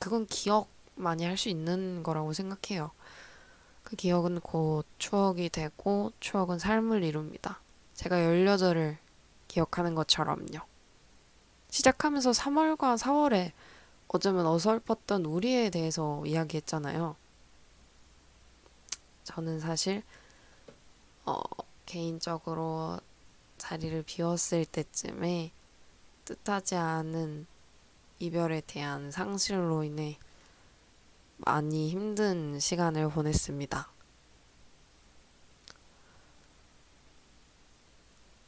그건 0.00 0.26
기억 0.26 0.68
많이 0.96 1.24
할 1.24 1.36
수 1.36 1.48
있는 1.48 2.02
거라고 2.02 2.32
생각해요. 2.32 2.90
그 3.82 3.96
기억은 3.96 4.40
곧 4.40 4.86
추억이 4.98 5.48
되고 5.50 6.12
추억은 6.20 6.58
삶을 6.58 7.02
이룹니다. 7.02 7.60
제가 7.94 8.16
18을 8.16 8.96
기억하는 9.48 9.94
것처럼요. 9.94 10.60
시작하면서 11.70 12.30
3월과 12.30 12.96
4월에 12.98 13.52
어쩌면 14.08 14.46
어설펐던 14.46 15.24
우리에 15.24 15.70
대해서 15.70 16.24
이야기했잖아요. 16.24 17.16
저는 19.24 19.58
사실 19.60 20.02
어, 21.26 21.40
개인적으로 21.86 23.00
자리를 23.58 24.02
비웠을 24.04 24.66
때쯤에 24.66 25.50
뜻하지 26.24 26.76
않은 26.76 27.46
이별에 28.24 28.62
대한 28.62 29.10
상실로 29.10 29.84
인해 29.84 30.18
많이 31.36 31.90
힘든 31.90 32.58
시간을 32.58 33.10
보냈습니다. 33.10 33.90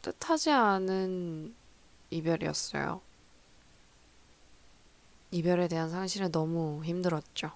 뜻하지 0.00 0.50
않은 0.50 1.54
이별이었어요. 2.08 3.02
이별에 5.30 5.68
대한 5.68 5.90
상실은 5.90 6.32
너무 6.32 6.82
힘들었죠. 6.82 7.52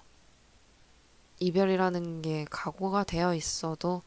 이별이라는 1.39 2.21
게 2.21 2.45
각오가 2.51 3.03
되어 3.03 3.33
있어도 3.33 4.03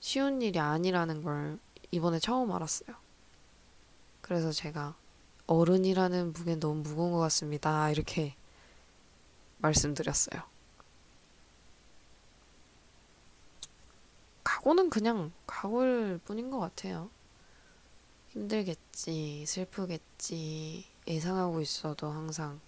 쉬운 0.00 0.40
일이 0.40 0.58
아니라는 0.58 1.22
걸 1.22 1.58
이번에 1.90 2.18
처음 2.20 2.52
알았어요. 2.52 2.96
그래서 4.22 4.50
제가 4.50 4.96
어른이라는 5.46 6.32
무게 6.32 6.56
너무 6.56 6.82
무거운 6.82 7.12
것 7.12 7.18
같습니다. 7.18 7.90
이렇게 7.90 8.34
말씀드렸어요. 9.58 10.42
각오는 14.42 14.90
그냥 14.90 15.32
각오일 15.46 16.20
뿐인 16.24 16.50
것 16.50 16.58
같아요. 16.58 17.10
힘들겠지, 18.28 19.44
슬프겠지, 19.46 20.86
예상하고 21.06 21.60
있어도 21.60 22.10
항상 22.10 22.60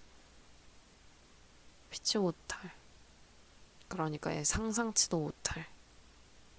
피치 1.89 2.17
못할, 2.19 2.71
그러니까 3.87 4.43
상상치도 4.43 5.19
못할 5.19 5.65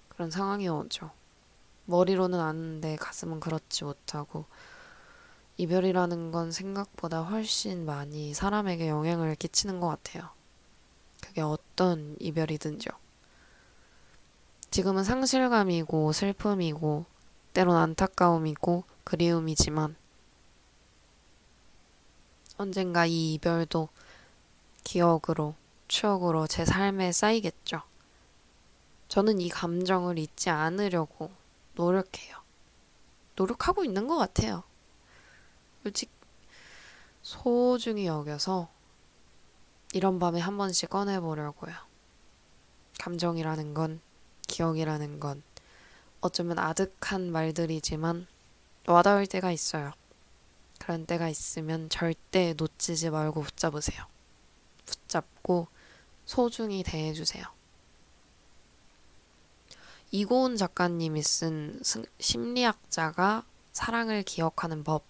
그런 0.09 0.29
상황이 0.29 0.67
오죠. 0.67 1.11
머리로는 1.85 2.39
아는데 2.39 2.97
가슴은 2.97 3.39
그렇지 3.39 3.83
못하고, 3.85 4.45
이별이라는 5.59 6.31
건 6.31 6.53
생각보다 6.53 7.21
훨씬 7.21 7.85
많이 7.85 8.33
사람에게 8.33 8.87
영향을 8.87 9.35
끼치는 9.35 9.81
것 9.81 9.89
같아요. 9.89 10.29
그게 11.21 11.41
어떤 11.41 12.15
이별이든지요. 12.21 12.93
지금은 14.71 15.03
상실감이고 15.03 16.13
슬픔이고 16.13 17.03
때론 17.51 17.75
안타까움이고 17.75 18.85
그리움이지만 19.03 19.97
언젠가 22.55 23.05
이 23.05 23.33
이별도 23.33 23.89
기억으로 24.85 25.55
추억으로 25.89 26.47
제 26.47 26.63
삶에 26.63 27.11
쌓이겠죠. 27.11 27.81
저는 29.09 29.41
이 29.41 29.49
감정을 29.49 30.19
잊지 30.19 30.51
않으려고 30.51 31.31
노력해요. 31.75 32.37
노력하고 33.35 33.83
있는 33.83 34.07
것 34.07 34.15
같아요. 34.17 34.63
솔직 35.83 36.09
소중히 37.21 38.05
여겨서 38.05 38.69
이런 39.93 40.19
밤에 40.19 40.39
한 40.39 40.57
번씩 40.57 40.89
꺼내보려고요. 40.89 41.73
감정이라는 42.99 43.73
건, 43.73 44.01
기억이라는 44.47 45.19
건 45.19 45.41
어쩌면 46.21 46.59
아득한 46.59 47.31
말들이지만 47.31 48.27
와닿을 48.87 49.27
때가 49.27 49.51
있어요. 49.51 49.93
그런 50.79 51.05
때가 51.05 51.29
있으면 51.29 51.89
절대 51.89 52.53
놓치지 52.57 53.09
말고 53.09 53.41
붙잡으세요. 53.41 54.05
붙잡고 54.85 55.67
소중히 56.25 56.83
대해주세요. 56.83 57.45
이고은 60.11 60.57
작가님이 60.57 61.21
쓴 61.21 61.79
스- 61.83 62.03
심리학자가 62.19 63.43
사랑을 63.71 64.23
기억하는 64.23 64.83
법 64.83 65.03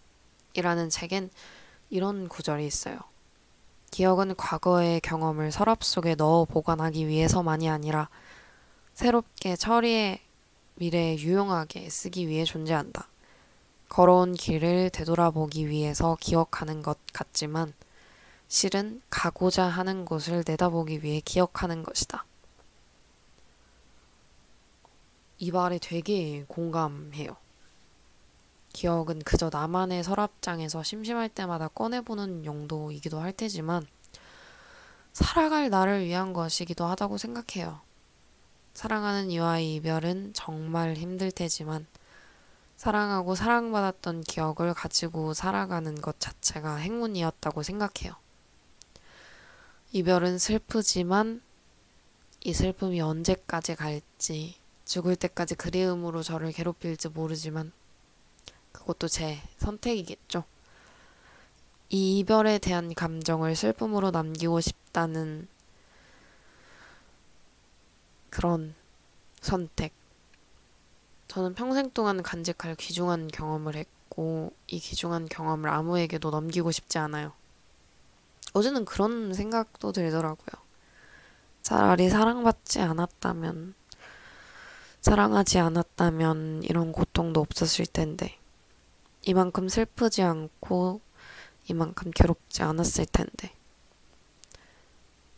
이라는 0.53 0.89
책엔 0.89 1.29
이런 1.89 2.27
구절이 2.27 2.65
있어요. 2.65 2.99
기억은 3.91 4.35
과거의 4.35 5.01
경험을 5.01 5.51
서랍 5.51 5.83
속에 5.83 6.15
넣어 6.15 6.45
보관하기 6.45 7.07
위해서만이 7.07 7.69
아니라 7.69 8.09
새롭게 8.93 9.55
처리해 9.55 10.21
미래에 10.75 11.17
유용하게 11.17 11.89
쓰기 11.89 12.27
위해 12.27 12.45
존재한다. 12.45 13.07
걸어온 13.89 14.33
길을 14.33 14.91
되돌아보기 14.91 15.67
위해서 15.67 16.15
기억하는 16.19 16.81
것 16.83 16.99
같지만 17.12 17.73
실은 18.47 19.01
가고자 19.09 19.65
하는 19.65 20.05
곳을 20.05 20.43
내다보기 20.45 21.03
위해 21.03 21.21
기억하는 21.23 21.83
것이다. 21.83 22.25
이 25.39 25.51
말에 25.51 25.79
되게 25.81 26.43
공감해요. 26.47 27.35
기억은 28.80 29.20
그저 29.26 29.50
나만의 29.52 30.06
서랍장에서 30.06 30.84
심심할 30.84 31.28
때마다 31.28 31.68
꺼내보는 31.68 32.46
용도이기도 32.46 33.20
할 33.20 33.34
테지만 33.34 33.86
살아갈 35.12 35.70
나를 35.70 36.06
위한 36.06 36.32
것이기도 36.32 36.86
하다고 36.86 37.18
생각해요. 37.18 37.82
사랑하는 38.74 39.32
이와의 39.32 39.76
이별은 39.76 40.32
정말 40.34 40.94
힘들 40.94 41.30
테지만 41.30 41.88
사랑하고 42.78 43.36
사랑받았던 43.36 44.22
기억을 44.22 44.74
가지고 44.74 45.34
살아가는 45.34 45.94
것 45.96 46.18
자체가 46.22 46.78
행운이었다고 46.78 47.63
생각해요. 47.63 48.15
이별은 49.92 50.38
슬프지만 50.38 51.42
이 52.46 52.54
슬픔이 52.54 53.02
언제까지 53.02 53.76
갈지 53.76 54.56
죽을 54.86 55.18
때까지 55.18 55.56
그리움으로 55.56 56.24
저를 56.24 56.54
괴롭힐지 56.54 57.10
모르지만 57.10 57.74
그것도 58.71 59.08
제 59.08 59.41
선택이겠죠. 59.58 60.43
이 61.89 62.19
이별에 62.19 62.60
대한 62.60 62.93
감정을 62.93 63.55
슬픔으로 63.55 64.12
남기고 64.12 64.62
싶다는 64.62 65.47
그런 68.29 68.75
선택. 69.41 69.93
저는 71.27 71.53
평생 71.53 71.91
동안 71.91 72.23
간직할 72.23 72.75
귀중한 72.75 73.27
경험을 73.27 73.75
했고, 73.75 74.51
이 74.67 74.79
귀중한 74.79 75.27
경험을 75.27 75.69
아무에게도 75.69 76.29
넘기고 76.29 76.71
싶지 76.71 76.97
않아요. 76.97 77.34
어제는 78.53 78.86
그런 78.86 79.34
생각도 79.34 79.91
들더라고요. 79.91 80.63
차라리 81.62 82.10
사랑받지 82.10 82.82
않았다면, 82.82 83.75
사랑하지 85.01 85.60
않았다면 85.60 86.63
이런 86.63 86.91
고통도 86.91 87.41
없었을 87.41 87.86
텐데, 87.86 88.38
이만큼 89.23 89.69
슬프지 89.69 90.21
않고, 90.21 91.01
이만큼 91.69 92.12
괴롭지 92.12 92.63
않았을 92.63 93.05
텐데. 93.05 93.53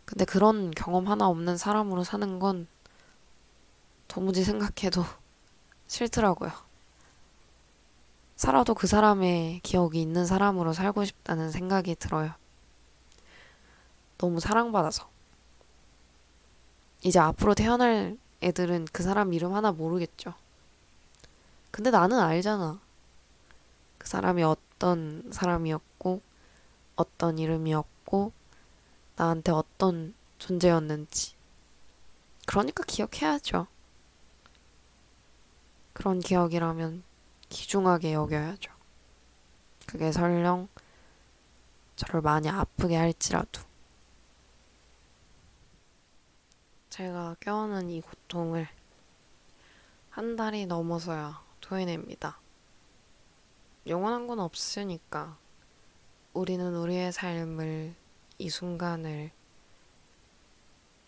근데 0.06 0.26
그런 0.26 0.72
경험 0.72 1.08
하나 1.08 1.28
없는 1.28 1.58
사람으로 1.58 2.04
사는 2.04 2.39
건 2.39 2.67
도무지 4.08 4.44
생각해도 4.44 5.06
싫더라고요. 5.88 6.52
살아도 8.36 8.74
그 8.74 8.88
사람의 8.88 9.62
기억이 9.62 10.02
있는 10.02 10.26
사람으로 10.26 10.74
살고 10.74 11.06
싶다는 11.06 11.52
생각이 11.52 11.96
들어요. 11.96 12.34
너무 14.17 14.39
사랑받아서. 14.39 15.10
이제 17.04 17.20
앞으로 17.20 17.56
태어날 17.56 18.17
애들은 18.41 18.88
그 18.91 19.04
사람 19.04 19.34
이름 19.34 19.54
하나 19.54 19.72
모르겠죠. 19.72 20.34
근데 21.72 21.89
나는 21.89 22.20
알잖아. 22.20 22.80
그 24.02 24.08
사람이 24.08 24.42
어떤 24.42 25.32
사람이었고, 25.32 26.24
어떤 26.96 27.38
이름이었고, 27.38 28.32
나한테 29.16 29.52
어떤 29.52 30.16
존재였는지. 30.40 31.36
그러니까 32.48 32.84
기억해야죠. 32.84 33.68
그런 35.94 36.20
기억이라면 36.20 37.04
귀중하게 37.50 38.14
여겨야죠. 38.14 38.72
그게 39.86 40.12
설령 40.12 40.68
저를 41.96 42.22
많이 42.22 42.50
아프게 42.50 42.96
할지라도. 42.96 43.62
제가 46.90 47.36
껴안은 47.40 47.92
이 47.92 48.02
고통을 48.02 48.68
한 50.10 50.36
달이 50.36 50.66
넘어서야 50.66 51.40
토해냅니다. 51.60 52.40
영원한 53.88 54.28
건 54.28 54.39
없으니까 54.39 55.38
우리는 56.34 56.76
우리의 56.76 57.12
삶을 57.12 57.96
이 58.38 58.50
순간을 58.50 59.32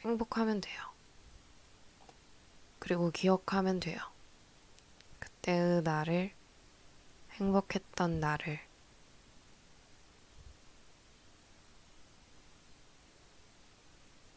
행복하면 0.01 0.59
돼요. 0.59 0.81
그리고 2.79 3.11
기억하면 3.11 3.79
돼요. 3.79 3.99
그때의 5.19 5.83
나를, 5.83 6.33
행복했던 7.33 8.19
나를. 8.19 8.59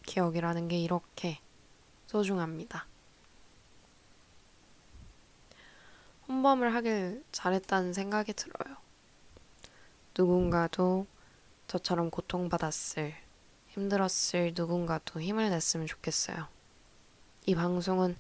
기억이라는 0.05 0.69
게 0.69 0.79
이렇게 0.79 1.41
소중합니다. 2.07 2.87
혼범을 6.29 6.75
하길 6.75 7.25
잘했다는 7.33 7.93
생각이 7.93 8.33
들어요. 8.33 8.77
누군가도 10.17 11.07
저처럼 11.69 12.11
고통받았을, 12.11 13.15
힘들었을 13.69 14.55
누군가도 14.57 15.21
힘을 15.21 15.51
냈으면 15.51 15.87
좋겠어요. 15.87 16.49
이 17.47 17.55
방송은 17.55 18.17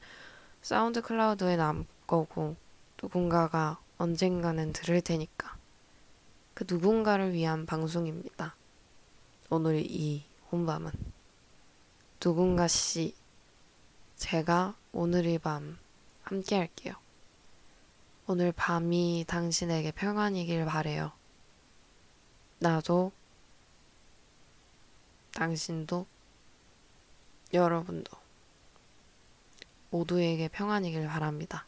사운드 0.62 1.00
클라우드에 1.02 1.56
남 1.56 1.86
거고 2.06 2.56
누군가가 3.02 3.78
언젠가는 3.98 4.72
들을 4.72 5.00
테니까 5.00 5.56
그 6.54 6.64
누군가를 6.68 7.32
위한 7.32 7.66
방송입니다. 7.66 8.54
오늘 9.50 9.80
이 9.84 10.24
혼밤은 10.52 10.92
누군가 12.20 12.68
씨 12.68 13.14
제가 14.16 14.74
오늘 14.92 15.26
이 15.26 15.38
밤 15.38 15.78
함께 16.22 16.56
할게요. 16.56 16.94
오늘 18.28 18.50
밤이 18.50 19.24
당신에게 19.28 19.92
평안이길 19.92 20.64
바래요. 20.64 21.12
나도 22.58 23.12
당신도 25.32 26.06
여러분도 27.54 28.10
모두에게 29.90 30.48
평안이길 30.48 31.06
바랍니다. 31.06 31.66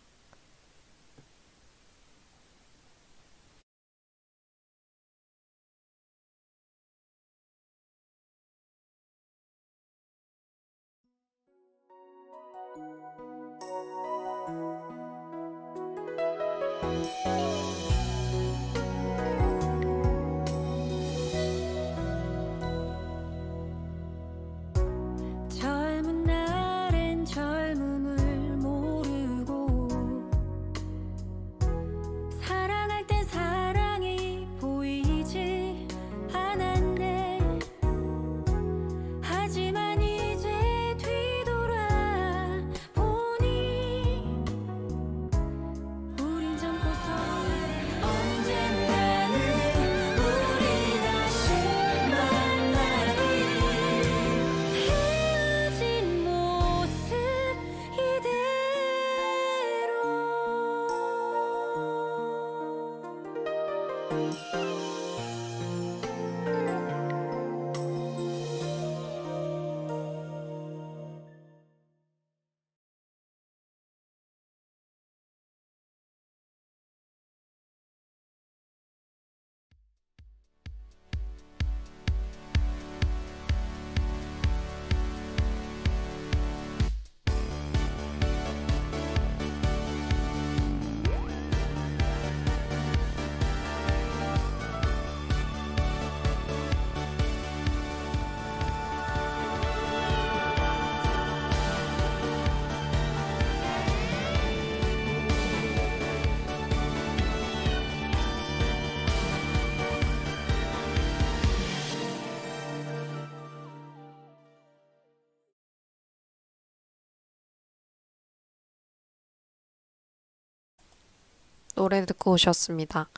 노래 121.78 122.04
듣고 122.04 122.32
오셨습니다. 122.32 123.08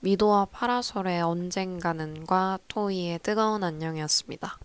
미도와 0.00 0.44
파라솔의 0.44 1.22
언젠가는과 1.22 2.58
토이의 2.68 3.20
뜨거운 3.20 3.64
안녕이었습니다. 3.64 4.58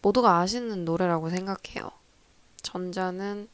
모두가 0.00 0.38
아시는 0.38 0.86
노래라고 0.86 1.28
생각해요. 1.28 1.90
전자는 2.62 3.46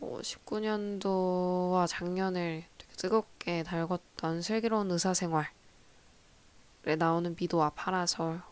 19년도와 0.00 1.86
작년을 1.86 2.64
되게 2.76 2.92
뜨겁게 2.96 3.62
달궜던 3.62 4.42
슬기로운 4.42 4.90
의사생활에 4.90 5.46
나오는 6.98 7.36
미도와 7.38 7.70
파라솔 7.70 8.42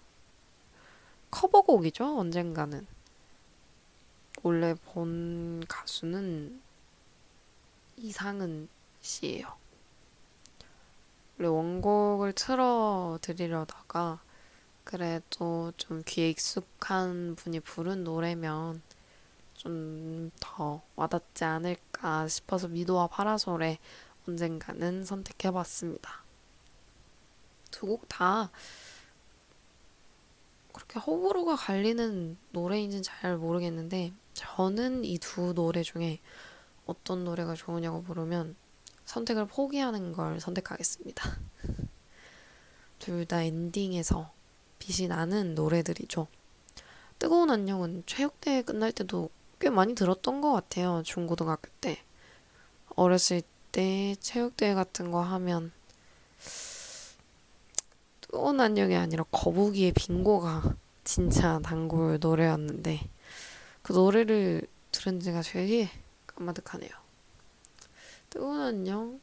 커버곡이죠, 1.33 2.20
언젠가는. 2.20 2.87
원래 4.44 4.76
본 4.92 5.64
가수는 5.66 6.69
이상은 8.01 8.69
씨예요. 9.01 9.47
원래 11.39 11.49
원곡을 11.49 12.33
틀어 12.35 13.19
드리려다가 13.23 14.21
그래도 14.85 15.73
좀 15.77 16.03
귀에 16.07 16.31
익숙한 16.31 17.37
분이 17.37 17.61
부른 17.61 18.05
노래면 18.05 18.83
좀 19.55 20.31
더 20.41 20.83
와닿지 20.97 21.45
않을까 21.45 22.29
싶어서 22.29 22.69
미도와 22.69 23.07
파라솔의 23.09 23.79
언젠가는 24.29 25.05
선택해봤습니다. 25.05 26.23
두 27.71 27.87
곡 27.87 28.09
다 28.09 28.51
그렇게 30.73 30.99
호불호가 30.99 31.57
갈리는 31.57 32.37
노래인지는 32.53 33.03
잘 33.03 33.37
모르겠는데 33.37 34.13
저는 34.35 35.05
이 35.05 35.19
두 35.19 35.53
노래 35.55 35.83
중에 35.83 36.21
어떤 36.90 37.24
노래가 37.24 37.55
좋으냐고 37.55 38.00
물으면 38.03 38.57
선택을 39.05 39.46
포기하는 39.46 40.12
걸 40.12 40.40
선택하겠습니다. 40.40 41.38
둘 42.98 43.24
다 43.26 43.42
엔딩에서 43.42 44.31
빛이 44.79 45.09
나는 45.09 45.55
노래들이죠. 45.55 46.26
뜨거운 47.18 47.50
안녕은 47.50 48.03
체육대회 48.07 48.62
끝날 48.62 48.92
때도 48.92 49.31
꽤 49.61 49.70
많이 49.70 49.94
들었던 49.94 50.40
것 50.40 50.53
같아요. 50.53 51.03
중고등학교 51.05 51.68
때. 51.81 51.98
어렸을 52.96 53.42
때 53.72 54.16
체육대회 54.20 54.74
같은 54.74 55.11
거 55.11 55.20
하면 55.22 55.70
뜨거운 58.20 58.61
안녕이 58.61 58.96
아니라 58.96 59.24
거북이의 59.31 59.92
빙고가 59.92 60.74
진짜 61.05 61.61
단골 61.62 62.18
노래였는데 62.20 63.00
그 63.83 63.92
노래를 63.92 64.66
들은 64.92 65.20
지가 65.20 65.42
되게 65.42 65.88
까마득하네요. 66.40 66.90
뜨거운 68.31 68.61
안녕, 68.61 69.20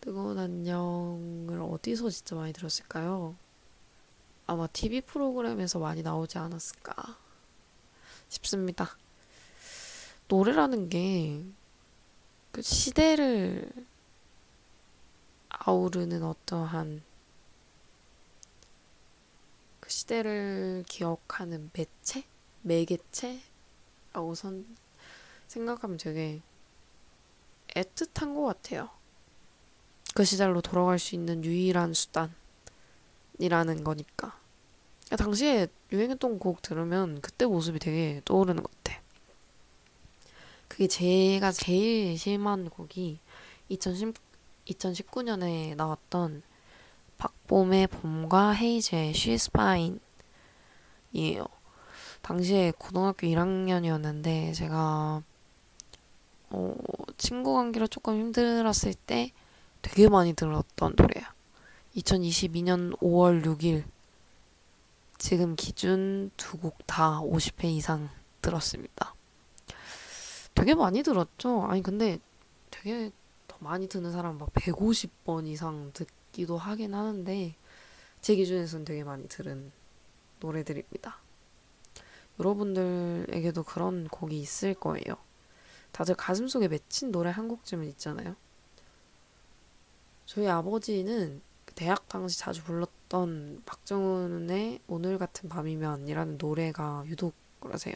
뜨거운 0.00 0.38
안녕을 0.38 1.60
어디서 1.60 2.10
진짜 2.10 2.34
많이 2.36 2.52
들었을까요? 2.52 3.36
아마 4.46 4.66
TV 4.66 5.02
프로그램에서 5.02 5.78
많이 5.78 6.02
나오지 6.02 6.38
않았을까 6.38 7.18
싶습니다. 8.28 8.96
노래라는 10.28 10.88
게 10.88 11.60
그 12.52 12.62
시대를 12.62 13.70
아우르는 15.50 16.24
어떠한 16.24 17.02
그 19.78 19.88
시대를 19.90 20.84
기억하는 20.88 21.70
매체? 21.72 22.24
매개체라고 22.62 24.34
선 24.34 24.66
생각하면 25.50 25.96
되게 25.96 26.40
애틋한 27.74 28.36
것 28.36 28.44
같아요. 28.44 28.88
그 30.14 30.24
시절로 30.24 30.60
돌아갈 30.60 31.00
수 31.00 31.16
있는 31.16 31.44
유일한 31.44 31.92
수단이라는 31.92 33.82
거니까. 33.82 34.38
당시에 35.18 35.66
유행했던 35.90 36.38
곡 36.38 36.62
들으면 36.62 37.20
그때 37.20 37.46
모습이 37.46 37.80
되게 37.80 38.22
떠오르는 38.24 38.62
것 38.62 38.70
같아. 38.84 39.00
그게 40.68 40.86
제가 40.86 41.50
제일 41.50 42.16
심한 42.16 42.70
곡이 42.70 43.18
2010, 43.70 44.14
2019년에 44.68 45.74
나왔던 45.74 46.42
박봄의 47.18 47.88
봄과 47.88 48.52
헤이즈의 48.52 49.12
She's 49.14 49.50
Fine이에요. 51.12 51.44
당시에 52.22 52.72
고등학교 52.78 53.26
1학년이었는데 53.26 54.54
제가 54.54 55.24
어, 56.50 56.74
친구 57.16 57.54
관계로 57.54 57.86
조금 57.86 58.18
힘들었을 58.18 58.94
때 59.06 59.32
되게 59.82 60.08
많이 60.08 60.32
들었던 60.34 60.94
노래야. 60.96 61.32
2022년 61.96 62.96
5월 62.98 63.44
6일 63.44 63.84
지금 65.18 65.54
기준 65.56 66.30
두 66.36 66.58
곡 66.58 66.78
다 66.86 67.20
50회 67.20 67.64
이상 67.64 68.08
들었습니다. 68.42 69.14
되게 70.54 70.74
많이 70.74 71.02
들었죠? 71.02 71.62
아니 71.64 71.82
근데 71.82 72.18
되게 72.70 73.10
더 73.46 73.56
많이 73.60 73.88
듣는 73.88 74.12
사람 74.12 74.38
막 74.38 74.52
150번 74.54 75.46
이상 75.46 75.90
듣기도 75.92 76.56
하긴 76.58 76.94
하는데 76.94 77.54
제 78.20 78.34
기준에서는 78.34 78.84
되게 78.84 79.04
많이 79.04 79.28
들은 79.28 79.72
노래들입니다. 80.40 81.18
여러분들에게도 82.38 83.62
그런 83.64 84.08
곡이 84.08 84.38
있을 84.38 84.74
거예요. 84.74 85.16
다들 85.92 86.14
가슴속에 86.14 86.68
맺힌 86.68 87.10
노래 87.12 87.30
한 87.30 87.48
곡쯤은 87.48 87.86
있잖아요. 87.88 88.36
저희 90.26 90.46
아버지는 90.48 91.42
그 91.64 91.74
대학 91.74 92.08
당시 92.08 92.38
자주 92.38 92.62
불렀던 92.64 93.62
박정훈의 93.66 94.80
오늘 94.88 95.18
같은 95.18 95.48
밤이면이라는 95.48 96.38
노래가 96.38 97.04
유독 97.06 97.34
그러세요. 97.60 97.94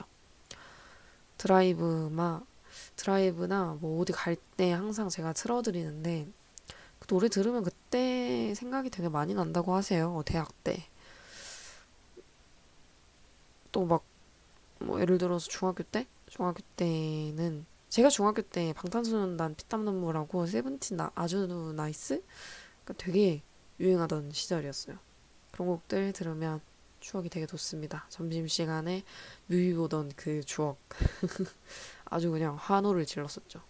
드라이브마 1.38 2.42
드라이브나 2.96 3.78
뭐 3.80 4.00
어디 4.00 4.12
갈 4.12 4.36
때 4.56 4.72
항상 4.72 5.08
제가 5.08 5.32
틀어드리는데 5.32 6.28
그 6.98 7.06
노래 7.06 7.28
들으면 7.28 7.62
그때 7.64 8.54
생각이 8.54 8.90
되게 8.90 9.08
많이 9.08 9.34
난다고 9.34 9.74
하세요. 9.74 10.22
대학 10.26 10.52
때. 10.64 10.88
또 13.72 13.84
막 13.86 14.04
뭐 14.80 15.00
예를 15.00 15.18
들어서 15.18 15.48
중학교 15.48 15.82
때? 15.82 16.06
중학교 16.26 16.62
때는 16.76 17.66
제가 17.94 18.08
중학교 18.08 18.42
때 18.42 18.72
방탄소년단 18.72 19.54
피땀 19.54 19.84
눈물하고 19.84 20.46
세븐틴 20.46 20.96
나, 20.96 21.12
아주 21.14 21.46
nice? 21.76 22.24
그러니까 22.82 23.04
되게 23.04 23.40
유행하던 23.78 24.32
시절이었어요. 24.32 24.98
그런 25.52 25.68
곡들 25.68 26.12
들으면 26.12 26.60
추억이 26.98 27.28
되게 27.28 27.46
돋습니다. 27.46 28.04
점심시간에 28.08 29.04
뮤비 29.46 29.74
보던 29.74 30.10
그 30.16 30.42
추억. 30.42 30.76
아주 32.06 32.32
그냥 32.32 32.56
환호를 32.56 33.06
질렀었죠. 33.06 33.62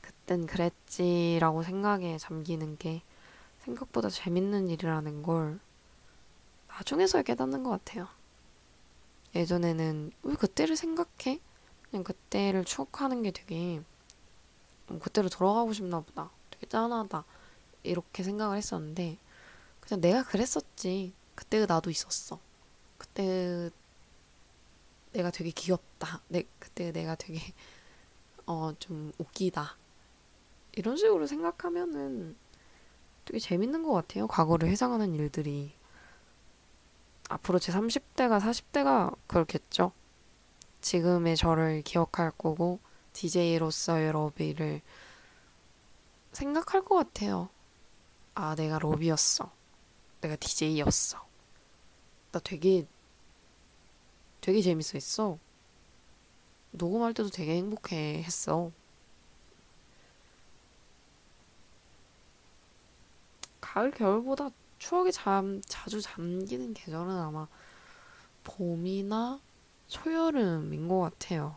그땐 0.00 0.46
그랬지라고 0.46 1.62
생각에 1.62 2.16
잠기는 2.16 2.78
게 2.78 3.02
생각보다 3.64 4.08
재밌는 4.08 4.70
일이라는 4.70 5.22
걸 5.22 5.60
나중에서 6.68 7.20
깨닫는 7.20 7.64
것 7.64 7.68
같아요. 7.68 8.08
예전에는 9.34 10.12
왜 10.22 10.34
그때를 10.36 10.74
생각해? 10.74 11.40
그냥 11.96 12.04
그때를 12.04 12.64
추억하는 12.64 13.22
게 13.22 13.30
되게 13.30 13.80
음, 14.90 14.98
그때로 15.00 15.30
돌아가고 15.30 15.72
싶나 15.72 16.00
보다. 16.00 16.30
되게 16.50 16.66
짠하다. 16.66 17.24
이렇게 17.84 18.22
생각을 18.22 18.58
했었는데 18.58 19.16
그냥 19.80 20.00
내가 20.02 20.22
그랬었지. 20.22 21.14
그때 21.34 21.64
나도 21.64 21.88
있었어. 21.90 22.38
그때 22.98 23.70
내가 25.12 25.30
되게 25.30 25.50
귀엽다. 25.50 26.20
내 26.28 26.44
그때 26.58 26.92
내가 26.92 27.14
되게 27.14 27.40
어 28.44 28.74
좀 28.78 29.12
웃기다. 29.18 29.76
이런 30.72 30.96
식으로 30.98 31.26
생각하면은 31.26 32.36
되게 33.24 33.38
재밌는 33.38 33.82
것 33.84 33.92
같아요. 33.92 34.26
과거를 34.26 34.68
회상하는 34.68 35.14
일들이. 35.14 35.72
앞으로 37.30 37.58
제 37.58 37.72
30대가 37.72 38.38
40대가 38.40 39.16
그렇겠죠 39.26 39.92
지금의 40.86 41.36
저를 41.36 41.82
기억할 41.82 42.30
거고 42.30 42.78
DJ로서의 43.12 44.12
러비를 44.12 44.80
생각할 46.30 46.84
것 46.84 46.94
같아요. 46.94 47.48
아, 48.36 48.54
내가 48.54 48.78
러비였어. 48.78 49.50
내가 50.20 50.36
DJ였어. 50.36 51.26
나 52.30 52.38
되게, 52.38 52.86
되게 54.40 54.62
재밌어 54.62 54.92
했어. 54.94 55.38
녹음할 56.70 57.14
때도 57.14 57.30
되게 57.30 57.56
행복해 57.56 58.22
했어. 58.22 58.70
가을, 63.60 63.90
겨울보다 63.90 64.50
추억에 64.78 65.10
잠, 65.10 65.60
자주 65.66 66.00
잠기는 66.00 66.74
계절은 66.74 67.10
아마 67.10 67.48
봄이나 68.44 69.40
초여름인 69.88 70.88
것 70.88 71.00
같아요. 71.00 71.56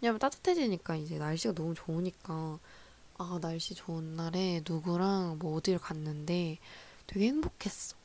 왜냐면 0.00 0.18
따뜻해지니까 0.18 0.96
이제 0.96 1.18
날씨가 1.18 1.54
너무 1.54 1.74
좋으니까 1.74 2.58
아 3.18 3.38
날씨 3.40 3.74
좋은 3.74 4.16
날에 4.16 4.62
누구랑 4.66 5.38
뭐 5.38 5.56
어딜 5.56 5.78
갔는데 5.78 6.58
되게 7.06 7.26
행복했어. 7.26 7.96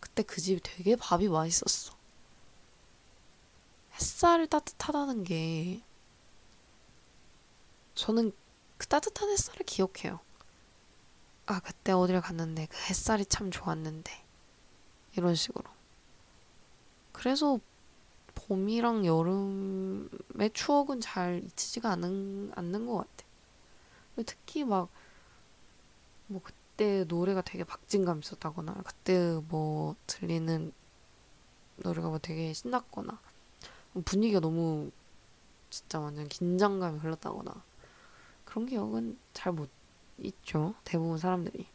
그때 0.00 0.22
그 0.22 0.40
집이 0.40 0.60
되게 0.62 0.96
밥이 0.96 1.28
맛있었어. 1.28 1.94
햇살이 3.94 4.48
따뜻하다는 4.48 5.24
게 5.24 5.82
저는 7.94 8.32
그 8.78 8.86
따뜻한 8.86 9.28
햇살을 9.30 9.66
기억해요. 9.66 10.18
아 11.46 11.60
그때 11.60 11.92
어딜 11.92 12.20
갔는데 12.20 12.66
그 12.66 12.76
햇살이 12.88 13.26
참 13.26 13.50
좋았는데 13.50 14.24
이런 15.16 15.34
식으로. 15.34 15.68
그래서 17.12 17.60
봄이랑 18.34 19.06
여름의 19.06 20.50
추억은 20.52 21.00
잘 21.00 21.42
잊히지가 21.44 21.90
않는, 21.92 22.52
않는 22.54 22.86
것 22.86 22.96
같아. 22.98 23.24
특히 24.26 24.64
막, 24.64 24.88
뭐, 26.26 26.40
그때 26.42 27.04
노래가 27.04 27.42
되게 27.42 27.64
박진감 27.64 28.20
있었다거나, 28.20 28.82
그때 28.84 29.40
뭐, 29.48 29.96
들리는 30.06 30.72
노래가 31.76 32.08
뭐 32.08 32.18
되게 32.18 32.52
신났거나, 32.52 33.18
분위기가 34.04 34.40
너무 34.40 34.90
진짜 35.70 36.00
완전 36.00 36.28
긴장감이 36.28 36.98
흘렀다거나, 36.98 37.62
그런 38.44 38.66
기억은 38.66 39.18
잘 39.32 39.52
못 39.52 39.70
잊죠. 40.18 40.74
대부분 40.84 41.18
사람들이. 41.18 41.66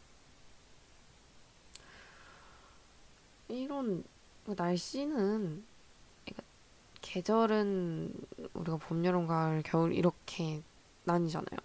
이런 3.50 4.04
날씨는 4.46 5.66
계절은 7.18 8.14
우리가 8.54 8.78
봄, 8.78 9.04
여름, 9.04 9.26
가을, 9.26 9.64
겨울 9.64 9.92
이렇게 9.94 10.62
나뉘잖아요. 11.06 11.60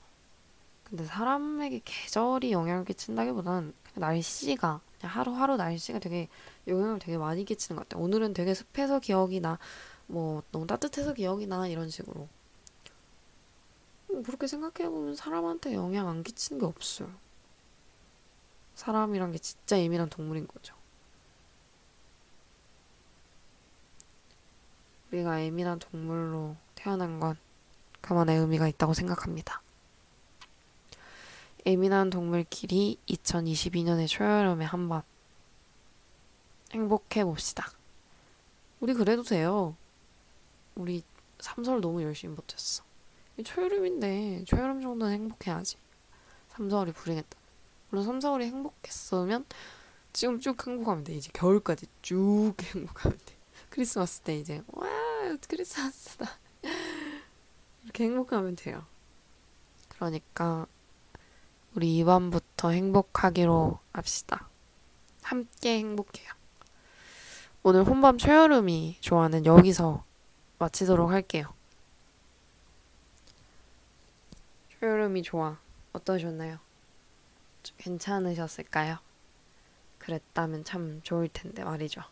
근데 0.85 1.05
사람에게 1.05 1.83
계절이 1.85 2.53
영향을 2.53 2.87
끼친다기보단 2.87 3.75
날씨가 3.95 4.81
그냥 4.99 5.15
하루하루 5.15 5.57
날씨가 5.57 5.99
되게 5.99 6.29
영향을 6.67 6.99
되게 6.99 7.19
많이 7.19 7.45
끼치는 7.45 7.77
것 7.77 7.87
같아요. 7.87 8.03
오늘은 8.03 8.33
되게 8.33 8.55
습해서 8.55 8.99
기억이 8.99 9.41
나, 9.41 9.59
뭐 10.07 10.43
너무 10.53 10.67
따뜻해서 10.67 11.13
기억이 11.13 11.47
나 11.47 11.67
이런 11.67 11.91
식으로. 11.91 12.29
그렇게 14.25 14.47
생각해보면 14.47 15.17
사람한테 15.17 15.75
영향 15.75 16.09
안 16.09 16.23
끼치는 16.23 16.61
게 16.61 16.65
없어요. 16.65 17.11
사람이란 18.75 19.33
게 19.33 19.39
진짜 19.39 19.79
예민한 19.79 20.09
동물인 20.09 20.47
거죠. 20.47 20.75
우리가 25.13 25.45
예민한 25.45 25.79
동물로 25.79 26.57
태어난 26.75 27.21
건 27.21 27.37
그만의 28.01 28.39
의미가 28.39 28.67
있다고 28.69 28.95
생각합니다. 28.95 29.63
예민한 31.67 32.11
동물끼리 32.11 32.99
2022년의 33.09 34.09
초여름에 34.09 34.65
한번 34.65 35.03
행복해 36.73 37.25
봅시다. 37.25 37.71
우리 38.81 38.95
그래도 38.95 39.23
돼요. 39.23 39.77
우리 40.75 41.03
삼설 41.39 41.81
너무 41.81 42.03
열심히 42.03 42.35
버텼어. 42.35 42.83
초여름인데 43.45 44.45
초여름 44.47 44.81
정도는 44.81 45.13
행복해야지. 45.13 45.77
삼설이 46.49 46.93
불행했다. 46.93 47.37
물론 47.91 48.05
삼설이 48.07 48.47
행복했으면 48.47 49.45
지금 50.13 50.41
쭉 50.41 50.67
행복하면 50.67 51.05
돼. 51.05 51.15
이제 51.15 51.31
겨울까지 51.33 51.87
쭉 52.01 52.55
행복하면 52.75 53.19
돼. 53.25 53.37
크리스마스 53.71 54.21
때 54.21 54.39
이제 54.39 54.63
와 54.69 55.02
크리스마스다 55.39 56.39
이렇게 57.85 58.05
행복하면 58.05 58.57
돼요. 58.57 58.85
그러니까 59.89 60.67
우리 61.75 61.97
이번부터 61.99 62.71
행복하기로 62.71 63.79
합시다. 63.93 64.49
함께 65.23 65.79
행복해요. 65.79 66.31
오늘 67.63 67.85
혼밤 67.85 68.19
초여름이 68.19 68.99
좋아하는 69.01 69.47
여기서 69.47 70.05
마치도록 70.59 71.11
할게요. 71.11 71.55
초여름이 74.81 75.23
좋아. 75.23 75.59
어떠셨나요? 75.93 76.59
좀 77.63 77.77
괜찮으셨을까요? 77.79 78.99
그랬다면 79.99 80.65
참 80.65 81.01
좋을 81.05 81.29
텐데 81.29 81.63
말이죠. 81.63 82.03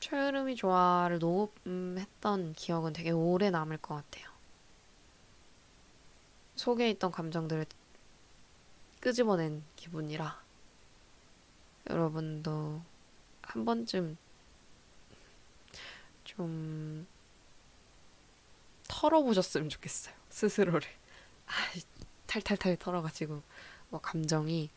초여름이 0.00 0.56
좋아를 0.56 1.18
녹음했던 1.18 2.52
기억은 2.54 2.92
되게 2.92 3.10
오래 3.10 3.50
남을 3.50 3.78
것 3.78 3.94
같아요. 3.96 4.28
속에 6.54 6.90
있던 6.90 7.10
감정들을 7.10 7.66
끄집어낸 9.00 9.62
기분이라 9.76 10.40
여러분도 11.90 12.82
한 13.42 13.64
번쯤 13.64 14.16
좀 16.24 17.06
털어보셨으면 18.88 19.68
좋겠어요. 19.68 20.14
스스로를. 20.30 20.82
아, 21.46 21.52
탈탈탈 22.26 22.76
털어가지고 22.76 23.42
뭐 23.90 24.00
감정이 24.00 24.70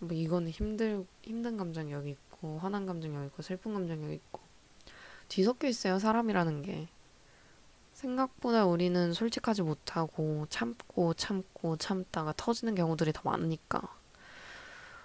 뭐 0.00 0.12
이거는 0.12 0.50
힘들 0.50 1.06
힘든 1.22 1.56
감정이 1.56 1.92
여기 1.92 2.10
있고 2.10 2.58
화난 2.58 2.86
감정이 2.86 3.14
여기 3.14 3.26
있고 3.26 3.42
슬픈 3.42 3.74
감정이 3.74 4.02
여기 4.02 4.14
있고 4.14 4.40
뒤섞여 5.30 5.68
있어요 5.68 5.98
사람이라는 5.98 6.62
게. 6.62 6.88
생각보다 7.94 8.66
우리는 8.66 9.12
솔직하지 9.12 9.62
못하고 9.62 10.46
참고 10.50 11.14
참고 11.14 11.76
참다가 11.76 12.32
터지는 12.36 12.74
경우들이 12.74 13.12
더 13.12 13.20
많으니까 13.24 13.82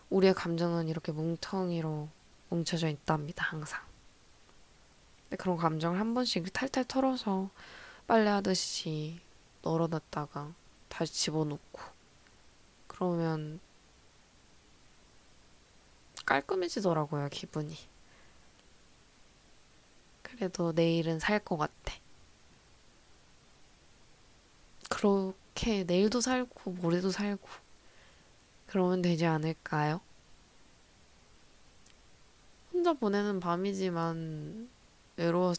우리의 0.10 0.34
감정은 0.34 0.88
이렇게 0.88 1.12
뭉텅이로 1.12 2.10
뭉쳐져 2.50 2.88
있답니다 2.90 3.44
항상. 3.46 3.82
근데 5.24 5.38
그런 5.38 5.58
감정을 5.58 6.00
한 6.00 6.14
번씩 6.14 6.52
탈탈 6.54 6.86
털어서 6.86 7.50
빨래하듯이 8.08 9.20
널어놨다가 9.62 10.54
다시 10.88 11.14
집어넣고 11.14 11.82
그러면 12.88 13.60
깔끔해지더라고요 16.26 17.30
기분이 17.30 17.76
그래도 20.36 20.72
내일은 20.74 21.20
살 21.20 21.40
것 21.40 21.58
같아 21.58 21.94
그렇게 24.90 25.84
내일도 25.84 26.22
살고 26.22 26.72
모레도 26.72 27.10
살고 27.12 27.48
그러면 28.68 29.02
되지 29.02 29.26
않을까요? 29.26 30.02
혼자 32.74 32.94
보내는 32.94 33.40
밤이지만 33.40 34.70
외로워 35.18 35.54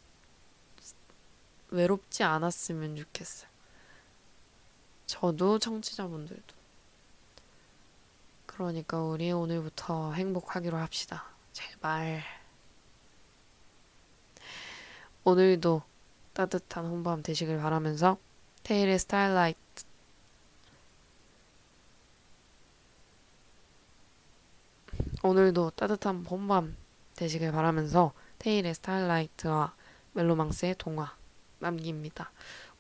외롭지 1.70 2.22
않았으면 2.22 2.96
좋겠어요. 2.96 3.48
저도 5.06 5.58
청취자분들도. 5.58 6.54
그러니까 8.46 9.02
우리 9.02 9.30
오늘부터 9.32 10.12
행복하기로 10.12 10.76
합시다. 10.76 11.24
제발. 11.52 12.22
오늘도 15.26 15.82
따뜻한 16.34 16.86
홈밤 16.86 17.24
되시길 17.24 17.58
바라면서 17.58 18.16
테일의 18.62 18.96
스타일라이트 19.00 19.58
오늘도 25.24 25.70
따뜻한 25.70 26.22
봄밤 26.22 26.76
되시길 27.16 27.50
바라면서 27.50 28.12
테일의 28.38 28.74
스타일라이트와 28.74 29.74
멜로망스의 30.12 30.76
동화 30.78 31.12
남깁니다. 31.58 32.30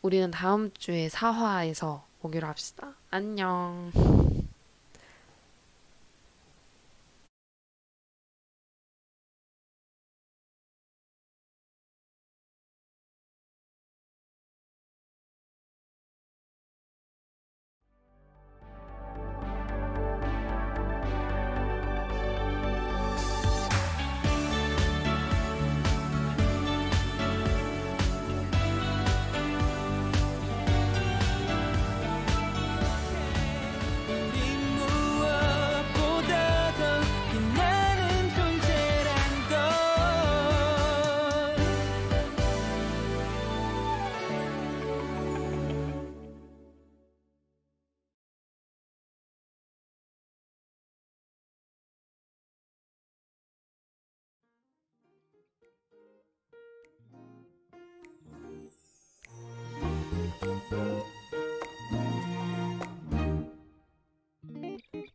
우리는 0.00 0.30
다음 0.30 0.70
주에 0.72 1.08
사화에서 1.08 2.06
보기로 2.20 2.46
합시다. 2.46 2.94
안녕. 3.10 3.90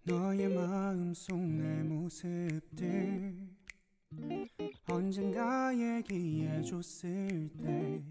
너의 0.03 0.49
마음속 0.49 1.39
내 1.39 1.84
모습들 1.84 3.34
언젠가 4.88 5.73
얘기해줬을 5.77 7.49
때 7.57 8.03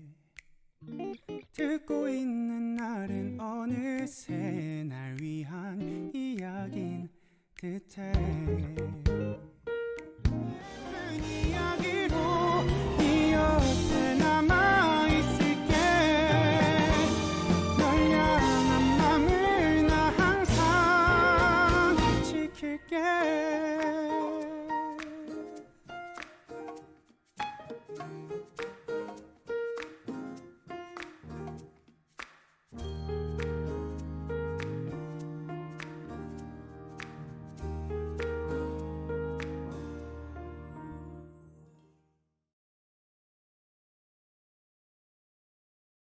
듣고 1.52 2.08
있는 2.08 2.76
날은 2.76 3.40
어느새 3.40 4.84
날 4.88 5.16
위한 5.20 6.10
이야긴 6.14 7.08
듯해 7.56 8.12